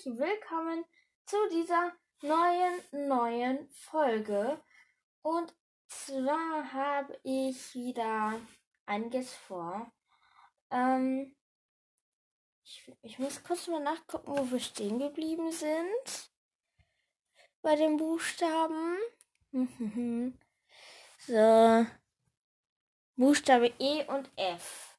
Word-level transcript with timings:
herzlich 0.00 0.18
willkommen 0.18 0.84
zu 1.26 1.36
dieser 1.50 1.92
neuen, 2.22 3.08
neuen 3.08 3.70
Folge. 3.70 4.62
Und 5.20 5.54
zwar 5.88 6.72
habe 6.72 7.20
ich 7.22 7.74
wieder 7.74 8.40
einiges 8.86 9.34
vor. 9.34 9.92
Ähm, 10.70 11.36
ich, 12.64 12.90
ich 13.02 13.18
muss 13.18 13.42
kurz 13.42 13.66
mal 13.66 13.82
nachgucken, 13.82 14.38
wo 14.38 14.50
wir 14.50 14.60
stehen 14.60 14.98
geblieben 14.98 15.52
sind. 15.52 16.30
Bei 17.60 17.76
den 17.76 17.98
Buchstaben. 17.98 18.96
so. 21.18 21.86
Buchstabe 23.16 23.74
E 23.78 24.04
und 24.06 24.30
F. 24.36 24.98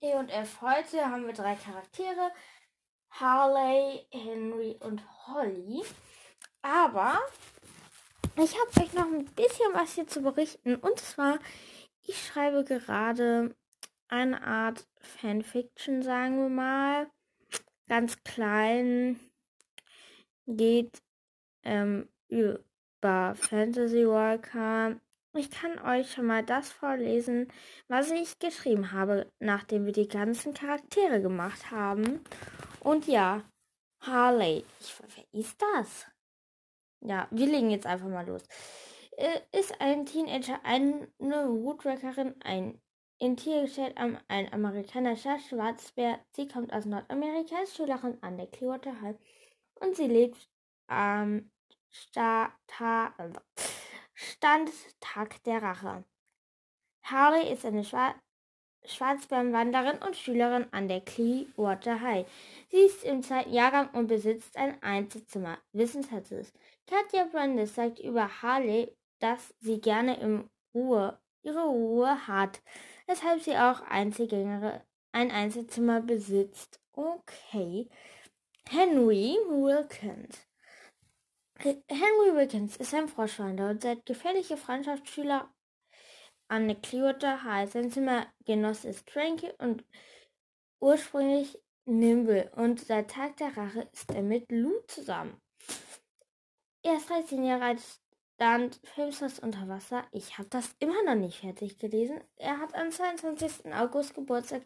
E 0.00 0.14
und 0.14 0.30
F. 0.30 0.60
Heute 0.62 1.06
haben 1.06 1.26
wir 1.26 1.32
drei 1.32 1.54
Charaktere. 1.54 2.32
Harley, 3.20 4.06
Henry 4.10 4.76
und 4.80 5.02
Holly. 5.26 5.82
Aber 6.62 7.20
ich 8.36 8.54
habe 8.58 8.84
euch 8.84 8.92
noch 8.92 9.06
ein 9.06 9.24
bisschen 9.26 9.72
was 9.72 9.94
hier 9.94 10.06
zu 10.06 10.20
berichten. 10.22 10.74
Und 10.76 10.98
zwar, 10.98 11.38
ich 12.02 12.26
schreibe 12.26 12.64
gerade 12.64 13.54
eine 14.08 14.42
Art 14.44 14.86
Fanfiction, 14.98 16.02
sagen 16.02 16.38
wir 16.38 16.48
mal. 16.48 17.06
Ganz 17.88 18.22
klein. 18.24 19.20
Geht 20.46 21.00
ähm, 21.62 22.08
über 22.28 23.34
Fantasy 23.36 24.08
Walker. 24.08 24.96
Ich 25.36 25.50
kann 25.50 25.78
euch 25.80 26.12
schon 26.12 26.26
mal 26.26 26.44
das 26.44 26.70
vorlesen, 26.70 27.48
was 27.88 28.10
ich 28.10 28.38
geschrieben 28.38 28.92
habe, 28.92 29.30
nachdem 29.40 29.84
wir 29.84 29.92
die 29.92 30.08
ganzen 30.08 30.54
Charaktere 30.54 31.20
gemacht 31.20 31.70
haben. 31.70 32.20
Und 32.84 33.06
ja, 33.06 33.42
Harley. 34.00 34.64
Ich, 34.78 34.94
wer 35.16 35.40
ist 35.40 35.60
das? 35.60 36.06
Ja, 37.00 37.26
wir 37.30 37.46
legen 37.46 37.70
jetzt 37.70 37.86
einfach 37.86 38.08
mal 38.08 38.26
los. 38.26 38.42
Äh, 39.16 39.40
ist 39.52 39.80
ein 39.80 40.04
Teenager, 40.06 40.60
eine 40.64 41.08
Woodwreckerin, 41.18 42.34
ein 42.42 42.80
in 43.18 43.36
Tiergestalt 43.36 43.96
ein 43.96 44.52
amerikanischer 44.52 45.38
Schwarzbär. 45.38 46.18
Sie 46.32 46.46
kommt 46.46 46.72
aus 46.72 46.84
Nordamerika, 46.84 47.62
ist 47.62 47.76
Schülerin 47.76 48.18
an 48.20 48.36
der 48.36 48.48
Clearwater 48.48 49.00
High 49.00 49.16
und 49.80 49.96
sie 49.96 50.08
lebt 50.08 50.50
am 50.88 51.50
Stata, 51.90 53.14
Standtag 54.12 55.42
der 55.44 55.62
Rache. 55.62 56.04
Harley 57.04 57.50
ist 57.50 57.64
eine 57.64 57.84
Schwar 57.84 58.14
Schwarzbärenwanderin 58.86 59.98
und 59.98 60.16
Schülerin 60.16 60.66
an 60.72 60.88
der 60.88 61.00
Clearwater 61.00 62.00
High. 62.00 62.26
Sie 62.70 62.78
ist 62.78 63.04
im 63.04 63.22
zweiten 63.22 63.52
Jahrgang 63.52 63.88
und 63.90 64.06
besitzt 64.06 64.56
ein 64.56 64.82
Einzelzimmer. 64.82 65.58
Wissenschaftlich. 65.72 66.48
Katja 66.86 67.24
Brandes 67.24 67.74
sagt 67.74 67.98
über 67.98 68.42
Harley, 68.42 68.94
dass 69.20 69.54
sie 69.60 69.80
gerne 69.80 70.20
im 70.20 70.50
Ruhe, 70.74 71.18
ihre 71.42 71.64
Ruhe 71.64 72.26
hat, 72.26 72.60
weshalb 73.06 73.42
sie 73.42 73.56
auch 73.56 73.80
Einzelgängere 73.82 74.82
ein 75.12 75.30
Einzelzimmer 75.30 76.00
besitzt. 76.00 76.80
Okay. 76.92 77.88
Henry 78.68 79.36
Wilkins. 79.48 80.46
Henry 81.58 82.34
Wilkins 82.34 82.76
ist 82.76 82.94
ein 82.94 83.08
Froschwander 83.08 83.70
und 83.70 83.82
seit 83.82 84.04
gefährliche 84.06 84.56
Freundschaftsschüler 84.56 85.48
der 86.60 86.76
Clearwater 86.76 87.42
High. 87.44 87.70
Sein 87.70 87.90
Zimmergenoss 87.90 88.84
ist 88.84 89.06
Tranky 89.06 89.50
und 89.58 89.84
ursprünglich 90.80 91.58
Nimble 91.86 92.50
und 92.56 92.80
seit 92.80 93.10
Tag 93.10 93.36
der 93.36 93.56
Rache 93.56 93.88
ist 93.92 94.10
er 94.10 94.22
mit 94.22 94.50
Lou 94.50 94.72
zusammen. 94.88 95.40
Er 96.82 96.96
ist 96.96 97.10
13 97.10 97.44
Jahre 97.44 97.64
alt, 97.64 97.82
stand 98.34 98.80
Filmstars 98.82 99.38
unter 99.38 99.68
Wasser. 99.68 100.04
Ich 100.12 100.38
habe 100.38 100.48
das 100.48 100.74
immer 100.78 101.02
noch 101.04 101.14
nicht 101.14 101.40
fertig 101.40 101.78
gelesen. 101.78 102.20
Er 102.36 102.58
hat 102.58 102.74
am 102.74 102.90
22. 102.90 103.72
August 103.72 104.14
Geburtstag, 104.14 104.62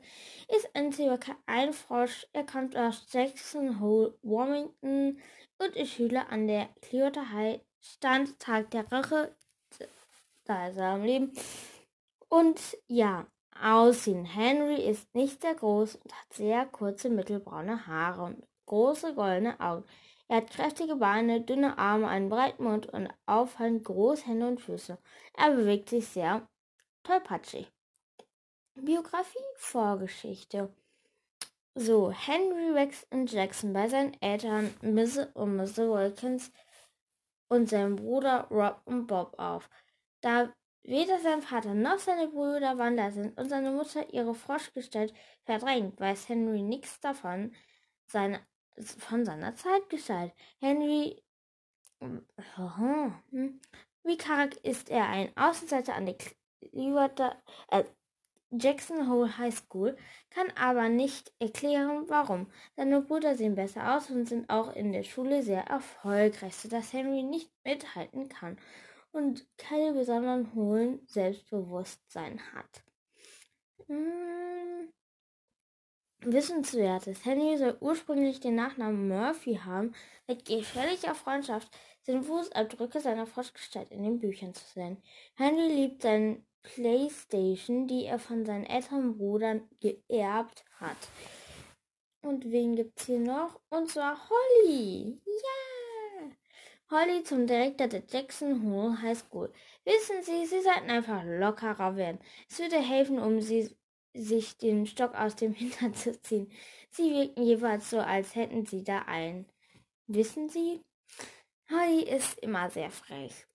ist 0.48 0.68
ein 0.74 0.92
circa 0.92 1.36
ein 1.46 1.72
Frosch. 1.72 2.26
Er 2.32 2.44
kommt 2.44 2.76
aus 2.76 3.06
Jackson 3.10 3.80
Hole, 3.80 4.16
Warmington, 4.22 5.20
und 5.58 5.76
ist 5.76 5.92
Schüler 5.92 6.28
an 6.30 6.46
der 6.46 6.68
Clearwater 6.82 7.32
High 7.32 7.60
stand 7.80 8.38
Tag 8.38 8.70
der 8.70 8.90
Rache. 8.90 9.34
Da 10.44 10.68
ist 10.68 10.78
er 10.78 10.94
am 10.94 11.02
Leben. 11.02 11.32
Und 12.28 12.60
ja, 12.86 13.26
Aussehen. 13.60 14.24
Henry 14.24 14.82
ist 14.88 15.12
nicht 15.14 15.42
sehr 15.42 15.54
groß 15.54 15.96
und 15.96 16.12
hat 16.12 16.32
sehr 16.32 16.66
kurze 16.66 17.10
mittelbraune 17.10 17.86
Haare 17.86 18.22
und 18.22 18.46
große 18.66 19.14
goldene 19.14 19.58
Augen. 19.60 19.84
Er 20.28 20.38
hat 20.38 20.50
kräftige 20.50 20.96
Beine, 20.96 21.40
dünne 21.40 21.78
Arme, 21.78 22.06
einen 22.06 22.28
breiten 22.28 22.62
Mund 22.62 22.86
und 22.86 23.08
auffallend 23.26 23.84
große 23.84 24.26
Hände 24.26 24.46
und 24.46 24.60
Füße. 24.60 24.98
Er 25.36 25.50
bewegt 25.52 25.88
sich 25.88 26.06
sehr 26.06 26.46
tollpatschig. 27.02 27.72
Biografie, 28.74 29.38
Vorgeschichte. 29.56 30.72
So, 31.74 32.10
Henry 32.10 32.74
wächst 32.74 33.06
in 33.10 33.26
Jackson 33.26 33.72
bei 33.72 33.88
seinen 33.88 34.20
Eltern 34.20 34.72
Miss 34.82 35.18
und 35.34 35.56
Miss 35.56 35.76
Wilkins 35.78 36.52
und 37.48 37.68
seinem 37.68 37.96
Bruder 37.96 38.46
Rob 38.50 38.82
und 38.84 39.06
Bob 39.06 39.34
auf. 39.38 39.68
Da 40.20 40.52
weder 40.88 41.18
sein 41.20 41.42
Vater 41.42 41.74
noch 41.74 41.98
seine 41.98 42.28
Brüder 42.28 42.78
Wander 42.78 43.12
sind 43.12 43.38
und 43.38 43.48
seine 43.50 43.70
Mutter 43.70 44.12
ihre 44.12 44.34
Froschgestalt 44.34 45.12
verdrängt, 45.44 46.00
weiß 46.00 46.28
Henry 46.30 46.62
nichts 46.62 46.98
davon, 47.00 47.54
seine, 48.06 48.40
von 48.78 49.24
seiner 49.26 49.54
Zeitgestalt. 49.54 50.32
Henry, 50.60 51.22
wie 54.02 54.16
karg 54.16 54.56
ist 54.64 54.88
er 54.88 55.08
ein 55.08 55.36
Außenseiter 55.36 55.94
an 55.94 56.06
der 56.06 56.16
Clearwater, 56.16 57.36
äh, 57.70 57.84
Jackson 58.50 59.10
Hole 59.10 59.36
High 59.36 59.54
School, 59.54 59.94
kann 60.30 60.50
aber 60.56 60.88
nicht 60.88 61.32
erklären, 61.38 62.04
warum. 62.08 62.50
Seine 62.76 63.02
Brüder 63.02 63.36
sehen 63.36 63.56
besser 63.56 63.94
aus 63.94 64.08
und 64.08 64.26
sind 64.26 64.48
auch 64.48 64.74
in 64.74 64.92
der 64.92 65.02
Schule 65.02 65.42
sehr 65.42 65.64
erfolgreich, 65.64 66.56
sodass 66.56 66.94
Henry 66.94 67.22
nicht 67.22 67.50
mithalten 67.62 68.30
kann 68.30 68.56
und 69.18 69.44
keine 69.56 69.92
besonderen 69.92 70.54
hohen 70.54 71.00
Selbstbewusstsein 71.08 72.40
hat. 72.52 72.84
Hm. 73.86 74.92
Wissenswertes. 76.20 77.24
Henry 77.24 77.56
soll 77.58 77.76
ursprünglich 77.80 78.38
den 78.38 78.54
Nachnamen 78.54 79.08
Murphy 79.08 79.56
haben. 79.56 79.92
Mit 80.28 80.44
gefährlicher 80.44 81.14
Freundschaft 81.16 81.68
sind 82.02 82.24
Fußabdrücke 82.24 83.00
seiner 83.00 83.26
Froschgestalt 83.26 83.90
in 83.90 84.04
den 84.04 84.20
Büchern 84.20 84.54
zu 84.54 84.64
sehen. 84.72 85.02
Henry 85.34 85.66
liebt 85.66 86.02
seinen 86.02 86.46
Playstation, 86.62 87.88
die 87.88 88.04
er 88.04 88.18
von 88.18 88.44
seinen 88.44 88.66
älteren 88.66 89.18
Brüdern 89.18 89.68
geerbt 89.80 90.64
hat. 90.78 90.96
Und 92.22 92.50
wen 92.50 92.76
gibt's 92.76 93.06
hier 93.06 93.20
noch? 93.20 93.60
Und 93.68 93.90
zwar 93.90 94.28
Holly. 94.28 95.20
Ja! 95.24 95.97
Holly 96.90 97.22
zum 97.22 97.46
Direktor 97.46 97.86
der 97.86 98.02
Jackson 98.08 98.62
Hole 98.62 99.02
High 99.02 99.18
School. 99.18 99.52
Wissen 99.84 100.22
Sie, 100.22 100.46
Sie 100.46 100.62
sollten 100.62 100.90
einfach 100.90 101.22
lockerer 101.22 101.96
werden. 101.96 102.18
Es 102.48 102.58
würde 102.58 102.78
helfen, 102.78 103.18
um 103.18 103.42
Sie 103.42 103.76
sich 104.14 104.56
den 104.56 104.86
Stock 104.86 105.14
aus 105.14 105.36
dem 105.36 105.52
Hintern 105.54 105.92
zu 105.94 106.18
ziehen. 106.22 106.50
Sie 106.90 107.10
wirken 107.12 107.42
jeweils 107.42 107.90
so, 107.90 107.98
als 107.98 108.34
hätten 108.34 108.64
Sie 108.64 108.84
da 108.84 109.00
einen. 109.00 109.46
Wissen 110.06 110.48
Sie? 110.48 110.80
Holly 111.70 112.04
ist 112.04 112.38
immer 112.38 112.70
sehr 112.70 112.90
frech. 112.90 113.46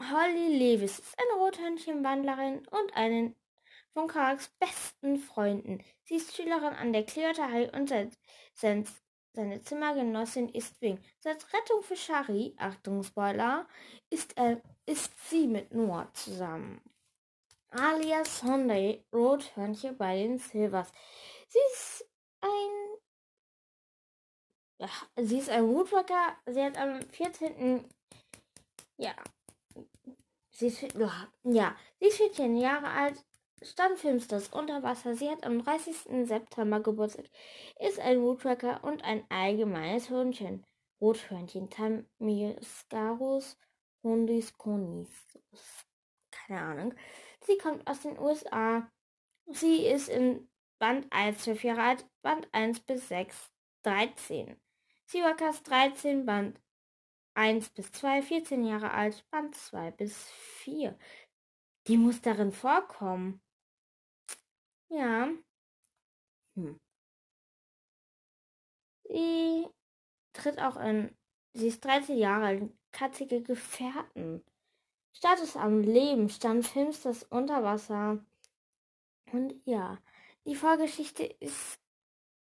Holly 0.00 0.56
Lewis 0.56 0.98
ist 0.98 1.14
eine 1.18 1.44
Rothörnchenwandlerin 1.44 2.66
und 2.68 2.96
eine 2.96 3.34
von 3.92 4.06
Karaks 4.06 4.48
besten 4.58 5.18
Freunden. 5.18 5.84
Sie 6.04 6.14
ist 6.14 6.34
Schülerin 6.34 6.72
an 6.72 6.94
der 6.94 7.04
Clearwater 7.04 7.50
High 7.50 7.72
und 7.74 7.92
seit 8.54 8.86
seine 9.38 9.62
Zimmergenossin 9.62 10.48
ist 10.48 10.80
Wing. 10.80 10.98
Seit 11.20 11.46
Rettung 11.52 11.84
für 11.84 11.94
Shari, 11.94 12.56
Achtung 12.56 13.04
Spoiler, 13.04 13.68
ist, 14.10 14.36
er, 14.36 14.60
ist 14.84 15.12
sie 15.30 15.46
mit 15.46 15.72
Noah 15.72 16.12
zusammen. 16.12 16.82
Alias 17.68 18.40
Sunday, 18.40 19.04
Rothörnchen 19.12 19.96
bei 19.96 20.16
den 20.16 20.40
Silvers. 20.40 20.90
Sie 21.46 21.58
ist 21.72 22.04
ein 22.40 22.98
ja, 24.80 24.88
sie 25.16 25.38
ist 25.38 25.50
ein 25.50 25.68
Woodworker. 25.68 26.36
Sie 26.46 26.62
hat 26.62 26.76
am 26.76 27.00
14. 27.02 27.84
Ja, 28.96 29.14
Sie 30.50 30.66
ist, 30.66 30.82
ja, 31.44 31.76
sie 32.00 32.06
ist 32.06 32.16
14 32.16 32.56
Jahre 32.56 32.88
alt, 32.88 33.24
Stammfilmstars 33.62 34.48
unter 34.48 34.82
Wasser. 34.82 35.14
Sie 35.14 35.28
hat 35.28 35.44
am 35.44 35.62
30. 35.62 36.26
September 36.26 36.80
Geburtstag, 36.80 37.26
ist 37.80 37.98
ein 38.00 38.22
Woodtracker 38.22 38.82
und 38.84 39.04
ein 39.04 39.24
allgemeines 39.28 40.10
Hörnchen. 40.10 40.64
Rothörnchen, 41.00 41.70
Tamiscarus 41.70 43.56
hundis 44.02 44.56
conis. 44.56 45.10
Keine 46.30 46.60
Ahnung. 46.60 46.94
Sie 47.40 47.58
kommt 47.58 47.86
aus 47.88 48.00
den 48.00 48.18
USA. 48.18 48.90
Sie 49.46 49.86
ist 49.86 50.08
in 50.08 50.48
Band 50.78 51.06
1 51.10 51.38
12 51.38 51.64
Jahre 51.64 51.82
alt, 51.82 52.06
Band 52.22 52.48
1 52.52 52.80
bis 52.80 53.08
6 53.08 53.50
13. 53.82 54.60
Seawalker 55.06 55.50
ist 55.50 55.68
13, 55.68 56.26
Band 56.26 56.60
1 57.34 57.70
bis 57.70 57.90
2, 57.92 58.22
14 58.22 58.64
Jahre 58.64 58.90
alt, 58.90 59.24
Band 59.30 59.54
2 59.54 59.92
bis 59.92 60.28
4. 60.30 60.98
Die 61.86 61.96
muss 61.96 62.20
darin 62.20 62.52
vorkommen. 62.52 63.40
Ja. 64.90 65.28
Hm. 66.56 66.80
Sie 69.04 69.66
tritt 70.32 70.58
auch 70.58 70.76
in, 70.76 71.16
sie 71.54 71.68
ist 71.68 71.84
13 71.84 72.18
Jahre 72.18 72.46
alt, 72.46 72.72
katzige 72.92 73.42
Gefährten. 73.42 74.44
Status 75.12 75.56
am 75.56 75.80
Leben, 75.80 76.28
stand 76.28 76.66
Filmsters 76.66 77.24
Unterwasser. 77.24 78.24
Und 79.32 79.54
ja, 79.64 79.98
die 80.46 80.54
Vorgeschichte 80.54 81.24
ist 81.24 81.78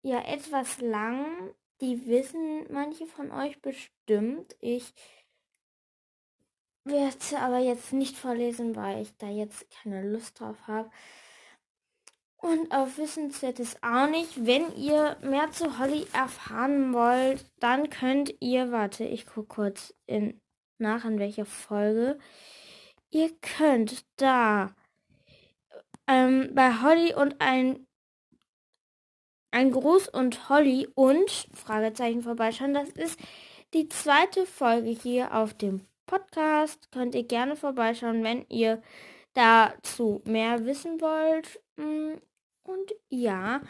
ja 0.02 0.22
etwas 0.22 0.82
lang. 0.82 1.54
Die 1.82 2.08
wissen 2.08 2.72
manche 2.72 3.06
von 3.06 3.32
euch 3.32 3.62
bestimmt. 3.62 4.56
Ich 4.60 4.94
werde 6.84 7.18
sie 7.20 7.36
aber 7.38 7.60
jetzt 7.60 7.94
nicht 7.94 8.18
vorlesen, 8.18 8.76
weil 8.76 9.02
ich 9.02 9.16
da 9.18 9.30
jetzt 9.30 9.70
keine 9.70 10.10
Lust 10.10 10.40
drauf 10.40 10.68
habe. 10.68 10.90
Und 12.38 12.72
auf 12.72 12.98
Wissenswertes 12.98 13.78
auch 13.82 14.08
nicht. 14.08 14.46
Wenn 14.46 14.76
ihr 14.76 15.18
mehr 15.22 15.52
zu 15.52 15.80
Holly 15.80 16.06
erfahren 16.14 16.94
wollt, 16.94 17.46
dann 17.60 17.90
könnt 17.90 18.34
ihr, 18.40 18.72
warte, 18.72 19.06
ich 19.06 19.26
gucke 19.26 19.48
kurz 19.48 19.94
in, 20.06 20.40
nach, 20.78 21.04
in 21.04 21.18
welcher 21.20 21.46
Folge. 21.46 22.20
Ihr 23.10 23.32
könnt 23.42 24.06
da 24.18 24.76
ähm, 26.08 26.52
bei 26.54 26.82
Holly 26.82 27.14
und 27.16 27.42
ein 27.42 27.88
ein 29.52 29.72
Gruß 29.72 30.10
und 30.10 30.50
Holly 30.50 30.88
und 30.94 31.48
Fragezeichen 31.54 32.22
vorbeischauen. 32.22 32.74
Das 32.74 32.90
ist 32.90 33.20
die 33.74 33.90
zweite 33.90 34.46
Folge 34.46 34.90
hier 34.90 35.34
auf 35.34 35.54
dem 35.54 35.82
Podcast. 36.06 36.92
Könnt 36.92 37.16
ihr 37.16 37.24
gerne 37.24 37.56
vorbeischauen, 37.56 38.24
wenn 38.24 38.46
ihr 38.50 38.82
dazu 39.34 40.22
mehr 40.26 40.66
wissen 40.66 41.02
wollt. 41.02 41.60
Mm, 41.78 42.16
und 42.64 42.94
ja, 43.10 43.62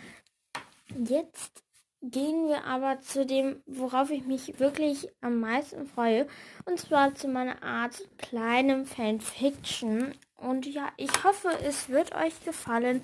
jetzt 0.98 1.64
gehen 2.02 2.48
wir 2.48 2.64
aber 2.66 3.02
zu 3.02 3.26
dem, 3.26 3.62
worauf 3.66 4.12
ich 4.12 4.26
mich 4.26 4.60
wirklich 4.60 5.10
am 5.22 5.40
meisten 5.40 5.86
freue. 5.86 6.28
Und 6.66 6.80
zwar 6.80 7.16
zu 7.16 7.28
meiner 7.28 7.62
Art 7.64 8.08
kleinem 8.18 8.86
Fanfiction. 8.86 10.14
Und 10.36 10.66
ja, 10.66 10.90
ich 10.98 11.24
hoffe, 11.24 11.50
es 11.64 11.90
wird 11.90 12.16
euch 12.16 12.44
gefallen. 12.46 13.02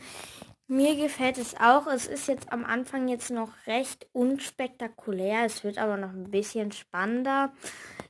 Mir 0.68 0.96
gefällt 0.96 1.38
es 1.38 1.56
auch. 1.60 1.88
Es 1.88 2.08
ist 2.08 2.28
jetzt 2.28 2.52
am 2.52 2.64
Anfang 2.64 3.08
jetzt 3.08 3.32
noch 3.32 3.52
recht 3.68 4.08
unspektakulär. 4.14 5.46
Es 5.46 5.64
wird 5.64 5.78
aber 5.78 5.98
noch 5.98 6.12
ein 6.12 6.32
bisschen 6.32 6.72
spannender. 6.72 7.52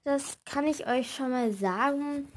Das 0.04 0.38
kann 0.46 0.68
ich 0.68 0.86
euch 0.86 1.16
schon 1.16 1.32
mal 1.32 1.52
sagen. 1.52 2.28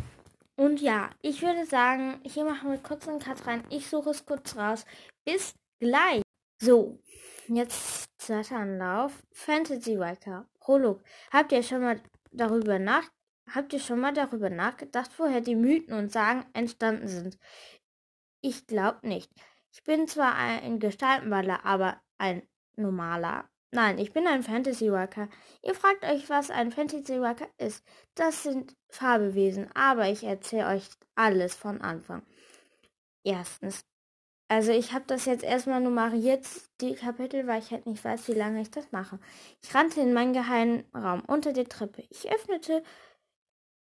Und 0.57 0.81
ja, 0.81 1.11
ich 1.23 1.43
würde 1.43 1.67
sagen, 1.67 2.21
hier 2.25 2.45
machen 2.45 2.71
wir 2.71 2.79
kurz 2.79 3.07
einen 3.07 3.21
Cut 3.21 3.47
rein. 3.47 3.65
Ich 3.71 3.89
suche 3.89 4.11
es 4.11 4.25
kurz 4.25 4.57
raus. 4.57 4.85
Bis 5.25 5.55
gleich. 5.81 6.23
So, 6.63 6.99
jetzt 7.49 8.07
zweiter 8.19 8.57
Anlauf. 8.57 9.23
Fantasy 9.33 9.97
Riker. 9.97 10.49
Prolog. 10.59 11.03
Habt 11.31 11.53
ihr 11.53 11.63
schon 11.63 11.83
mal 11.83 12.01
darüber 12.33 12.79
nach 12.79 13.09
Habt 13.55 13.73
ihr 13.73 13.81
schon 13.81 14.01
mal 14.01 14.13
darüber 14.13 14.51
nachgedacht, 14.51 15.11
woher 15.19 15.41
die 15.41 15.55
Mythen 15.55 15.95
und 15.95 16.11
Sagen 16.11 16.45
entstanden 16.53 17.07
sind? 17.07 17.39
Ich 18.41 18.67
glaube 18.67 19.07
nicht. 19.07 19.31
Ich 19.73 19.85
bin 19.85 20.09
zwar 20.09 20.35
ein 20.35 20.81
Gestaltenwandler, 20.81 21.65
aber 21.65 22.01
ein 22.19 22.43
normaler. 22.77 23.49
Nein, 23.77 23.99
ich 23.99 24.15
bin 24.15 24.27
ein 24.27 24.43
Fantasy 24.43 24.91
Worker. 24.91 25.29
Ihr 25.63 25.75
fragt 25.75 26.03
euch, 26.03 26.31
was 26.31 26.51
ein 26.51 26.73
Fantasy 26.73 27.21
Worker 27.21 27.47
ist. 27.59 27.85
Das 28.15 28.43
sind 28.43 28.75
Fabelwesen, 28.89 29.71
aber 29.75 30.09
ich 30.09 30.25
erzähle 30.25 30.69
euch 30.69 30.89
alles 31.15 31.55
von 31.55 31.83
Anfang. 31.83 32.23
Erstens, 33.23 33.85
also 34.49 34.73
ich 34.73 34.95
habe 34.95 35.05
das 35.07 35.27
jetzt 35.27 35.45
erstmal 35.45 35.83
nummeriert, 35.83 36.47
die 36.81 36.95
Kapitel, 36.95 37.47
weil 37.47 37.59
ich 37.59 37.71
halt 37.71 37.85
nicht 37.85 38.03
weiß, 38.03 38.29
wie 38.29 38.33
lange 38.33 38.63
ich 38.63 38.71
das 38.71 38.91
mache. 38.93 39.19
Ich 39.63 39.75
rannte 39.75 40.01
in 40.01 40.15
meinen 40.15 40.33
geheimen 40.33 40.87
Raum 40.95 41.23
unter 41.27 41.53
der 41.53 41.69
Treppe. 41.69 42.03
Ich 42.09 42.33
öffnete 42.33 42.83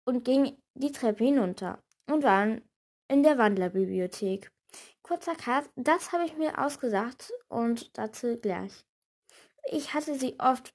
und 0.04 0.22
ging 0.22 0.58
die 0.74 0.92
Treppe 0.92 1.24
hinunter 1.24 1.82
und 2.10 2.22
war 2.24 2.58
in 3.08 3.22
der 3.22 3.38
Wandlerbibliothek. 3.38 4.52
Kurzer 5.02 5.34
Cut, 5.34 5.70
das 5.76 6.12
habe 6.12 6.26
ich 6.26 6.36
mir 6.36 6.58
ausgesagt 6.58 7.32
und 7.48 7.96
dazu 7.96 8.36
gleich. 8.36 8.84
Ich 9.70 9.94
hatte 9.94 10.14
sie 10.14 10.36
oft, 10.38 10.74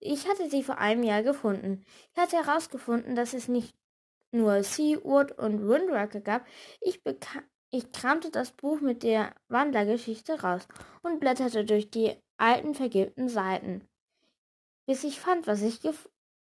ich 0.00 0.28
hatte 0.28 0.50
sie 0.50 0.62
vor 0.62 0.78
einem 0.78 1.02
Jahr 1.02 1.22
gefunden. 1.22 1.84
Ich 2.12 2.20
hatte 2.20 2.36
herausgefunden, 2.36 3.14
dass 3.14 3.34
es 3.34 3.48
nicht 3.48 3.74
nur 4.32 4.62
Seawood 4.62 5.32
und 5.32 5.68
Windwalker 5.68 6.20
gab. 6.20 6.46
Ich, 6.80 7.00
ich 7.70 7.92
kramte 7.92 8.30
das 8.30 8.52
Buch 8.52 8.80
mit 8.80 9.02
der 9.02 9.34
Wandlergeschichte 9.48 10.42
raus 10.42 10.66
und 11.02 11.20
blätterte 11.20 11.64
durch 11.64 11.90
die 11.90 12.16
alten 12.36 12.74
vergilbten 12.74 13.28
Seiten, 13.28 13.86
bis 14.86 15.04
ich 15.04 15.20
fand, 15.20 15.46
was 15.46 15.62
ich, 15.62 15.80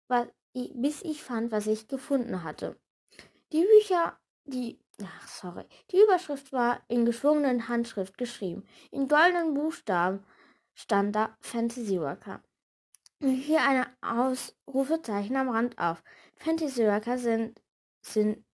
was, 0.08 0.26
bis 0.52 1.02
ich 1.02 1.23
fand, 1.23 1.52
was 1.52 1.67
ich 1.69 1.87
gefunden 1.87 2.43
hatte. 2.43 2.76
Die 3.52 3.64
Bücher, 3.64 4.19
die 4.44 4.81
Ach, 5.05 5.28
sorry. 5.28 5.64
Die 5.90 6.00
Überschrift 6.02 6.52
war 6.52 6.81
in 6.88 7.05
geschwungenen 7.05 7.69
Handschrift 7.69 8.17
geschrieben. 8.17 8.67
In 8.90 9.08
goldenen 9.08 9.52
Buchstaben 9.52 10.25
stand 10.76 11.17
da 11.17 11.37
Fantasy 11.40 12.00
Worker. 12.00 12.43
Hier 13.20 13.62
eine 13.62 13.87
Ausrufezeichen 14.02 15.37
am 15.37 15.49
Rand 15.49 15.78
auf. 15.78 16.02
Fantasy 16.37 16.84
Worker 16.84 17.19
sind, 17.19 17.61
sind, 18.02 18.44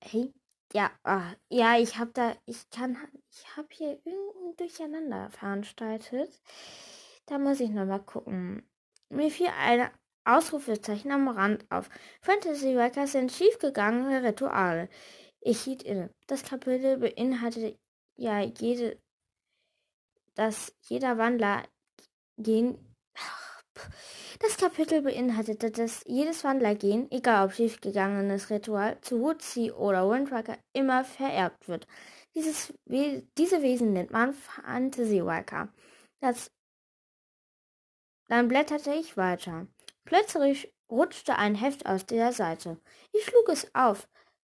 hey, 0.00 0.32
ja, 0.72 0.90
ah, 1.04 1.32
ja, 1.48 1.78
ich 1.78 1.98
habe 1.98 2.10
da, 2.12 2.36
ich 2.44 2.68
kann, 2.70 2.96
ich 3.30 3.56
habe 3.56 3.68
hier 3.70 4.00
irgendein 4.04 4.56
Durcheinander 4.56 5.30
veranstaltet. 5.30 6.40
Da 7.24 7.38
muss 7.38 7.60
ich 7.60 7.70
nochmal 7.70 8.04
gucken. 8.04 8.68
Mir 9.08 9.30
fiel 9.30 9.48
eine 9.58 9.90
Ausrufezeichen 10.24 11.10
am 11.10 11.28
Rand 11.28 11.64
auf. 11.70 11.88
Fantasy 12.20 12.76
Workers 12.76 13.12
sind 13.12 13.32
schiefgegangene 13.32 14.22
Rituale. 14.22 14.88
Ich 15.40 15.62
hielt 15.62 15.84
inne. 15.84 16.10
Das 16.26 16.42
Kapitel 16.42 16.98
beinhaltet 16.98 17.78
ja 18.16 18.40
jede, 18.40 19.00
dass 20.36 20.72
jeder 20.82 21.18
Wandler 21.18 21.64
gehen. 22.38 22.78
Das 24.40 24.56
Kapitel 24.56 25.02
beinhaltete, 25.02 25.70
dass 25.70 26.02
jedes 26.06 26.44
Wandlergehen, 26.44 27.10
egal 27.10 27.46
ob 27.46 27.54
schiefgegangenes 27.54 28.50
Ritual, 28.50 29.00
zu 29.00 29.20
Woodsy 29.20 29.72
oder 29.72 30.08
Windwalker, 30.08 30.58
immer 30.72 31.04
vererbt 31.04 31.68
wird. 31.68 31.86
Dieses, 32.34 32.72
diese 32.84 33.62
Wesen 33.62 33.94
nennt 33.94 34.10
man 34.10 34.34
Fantasy 34.34 35.24
Worker. 35.24 35.72
Das, 36.20 36.50
dann 38.28 38.48
blätterte 38.48 38.92
ich 38.92 39.16
weiter. 39.16 39.66
Plötzlich 40.04 40.72
rutschte 40.90 41.36
ein 41.36 41.54
Heft 41.54 41.86
aus 41.86 42.04
der 42.04 42.32
Seite. 42.32 42.78
Ich 43.12 43.24
schlug 43.24 43.48
es 43.48 43.74
auf. 43.74 44.06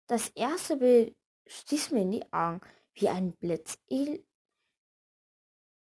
Das 0.07 0.31
erste 0.31 0.77
Bild 0.77 1.15
stieß 1.47 1.91
mir 1.91 2.03
in 2.03 2.13
die 2.13 2.33
Augen 2.33 2.61
wie 2.95 3.09
ein 3.09 3.33
Blitz. 3.33 3.79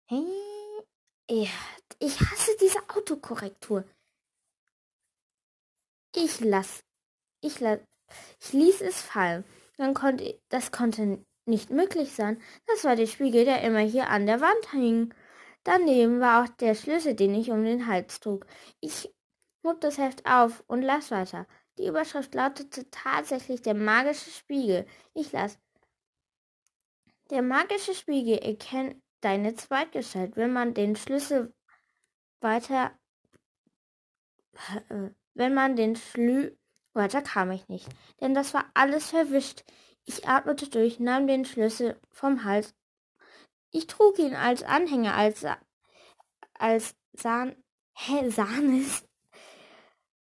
Ich, 0.08 1.50
ich 1.98 2.20
hasse 2.20 2.56
diese 2.60 2.78
Autokorrektur. 2.94 3.84
Ich 6.14 6.40
lass, 6.40 6.80
ich 7.40 7.60
lass, 7.60 7.80
ich 8.40 8.52
ließ 8.52 8.80
es 8.82 9.02
fallen. 9.02 9.44
Dann 9.76 9.94
konnte, 9.94 10.40
das 10.48 10.70
konnte 10.70 11.24
nicht 11.44 11.70
möglich 11.70 12.12
sein. 12.12 12.40
Das 12.66 12.84
war 12.84 12.96
der 12.96 13.06
Spiegel, 13.06 13.44
der 13.44 13.62
immer 13.62 13.80
hier 13.80 14.08
an 14.08 14.26
der 14.26 14.40
Wand 14.40 14.70
hing. 14.70 15.12
Daneben 15.64 16.20
war 16.20 16.44
auch 16.44 16.48
der 16.56 16.74
Schlüssel, 16.74 17.14
den 17.14 17.34
ich 17.34 17.50
um 17.50 17.64
den 17.64 17.86
Hals 17.86 18.20
trug. 18.20 18.46
Ich 18.80 19.12
Schmuck 19.66 19.80
das 19.80 19.98
Heft 19.98 20.24
auf 20.24 20.62
und 20.68 20.82
las 20.82 21.10
weiter. 21.10 21.44
Die 21.76 21.88
Überschrift 21.88 22.32
lautete 22.36 22.88
tatsächlich 22.92 23.62
der 23.62 23.74
magische 23.74 24.30
Spiegel. 24.30 24.86
Ich 25.12 25.32
las. 25.32 25.58
Der 27.30 27.42
magische 27.42 27.92
Spiegel 27.92 28.38
erkennt 28.38 29.02
deine 29.20 29.54
Zweitgestalt, 29.54 30.36
wenn 30.36 30.52
man 30.52 30.74
den 30.74 30.96
Schlüssel 30.96 31.54
weiter, 32.40 32.92
äh, 34.88 35.10
wenn 35.34 35.54
man 35.54 35.76
den 35.76 35.96
Schlü, 35.96 36.56
weiter 36.92 37.22
kam 37.22 37.50
ich 37.50 37.68
nicht, 37.68 37.88
denn 38.20 38.34
das 38.34 38.54
war 38.54 38.66
alles 38.74 39.10
verwischt. 39.10 39.64
Ich 40.04 40.26
atmete 40.28 40.68
durch, 40.68 41.00
nahm 41.00 41.26
den 41.26 41.44
Schlüssel 41.44 42.00
vom 42.10 42.44
Hals. 42.44 42.74
Ich 43.70 43.86
trug 43.86 44.18
ihn 44.18 44.34
als 44.34 44.62
Anhänger, 44.62 45.14
als, 45.14 45.44
als 46.54 46.94
Sahn, 47.12 47.56
hä, 47.92 48.30
Sahnes, 48.30 49.06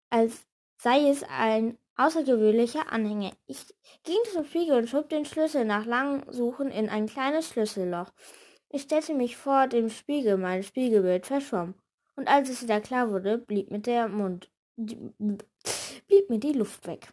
als 0.10 0.46
sei 0.78 1.10
es 1.10 1.24
ein 1.24 1.78
außergewöhnlicher 1.96 2.92
Anhänger. 2.92 3.32
Ich 3.46 3.66
ging 4.04 4.18
zum 4.32 4.46
Spiegel 4.46 4.78
und 4.78 4.88
schob 4.88 5.10
den 5.10 5.26
Schlüssel 5.26 5.66
nach 5.66 5.86
langem 5.86 6.24
Suchen 6.32 6.72
in 6.72 6.90
ein 6.90 7.08
kleines 7.08 7.50
Schlüsselloch. 7.50 8.12
Ich 8.70 8.84
stellte 8.84 9.16
mich 9.16 9.36
vor 9.36 9.68
dem 9.68 9.90
Spiegel, 9.90 10.38
mein 10.38 10.64
Spiegelbild 10.64 11.26
verschwommen. 11.26 11.76
Und 12.16 12.28
als 12.28 12.50
es 12.50 12.62
wieder 12.62 12.82
klar 12.82 13.10
wurde, 13.10 13.38
blieb 13.38 13.72
mit 13.72 13.88
der 13.88 14.08
Mund, 14.08 14.52
blieb 14.78 16.30
mir 16.30 16.40
die 16.40 16.54
Luft 16.54 16.86
weg. 16.86 17.12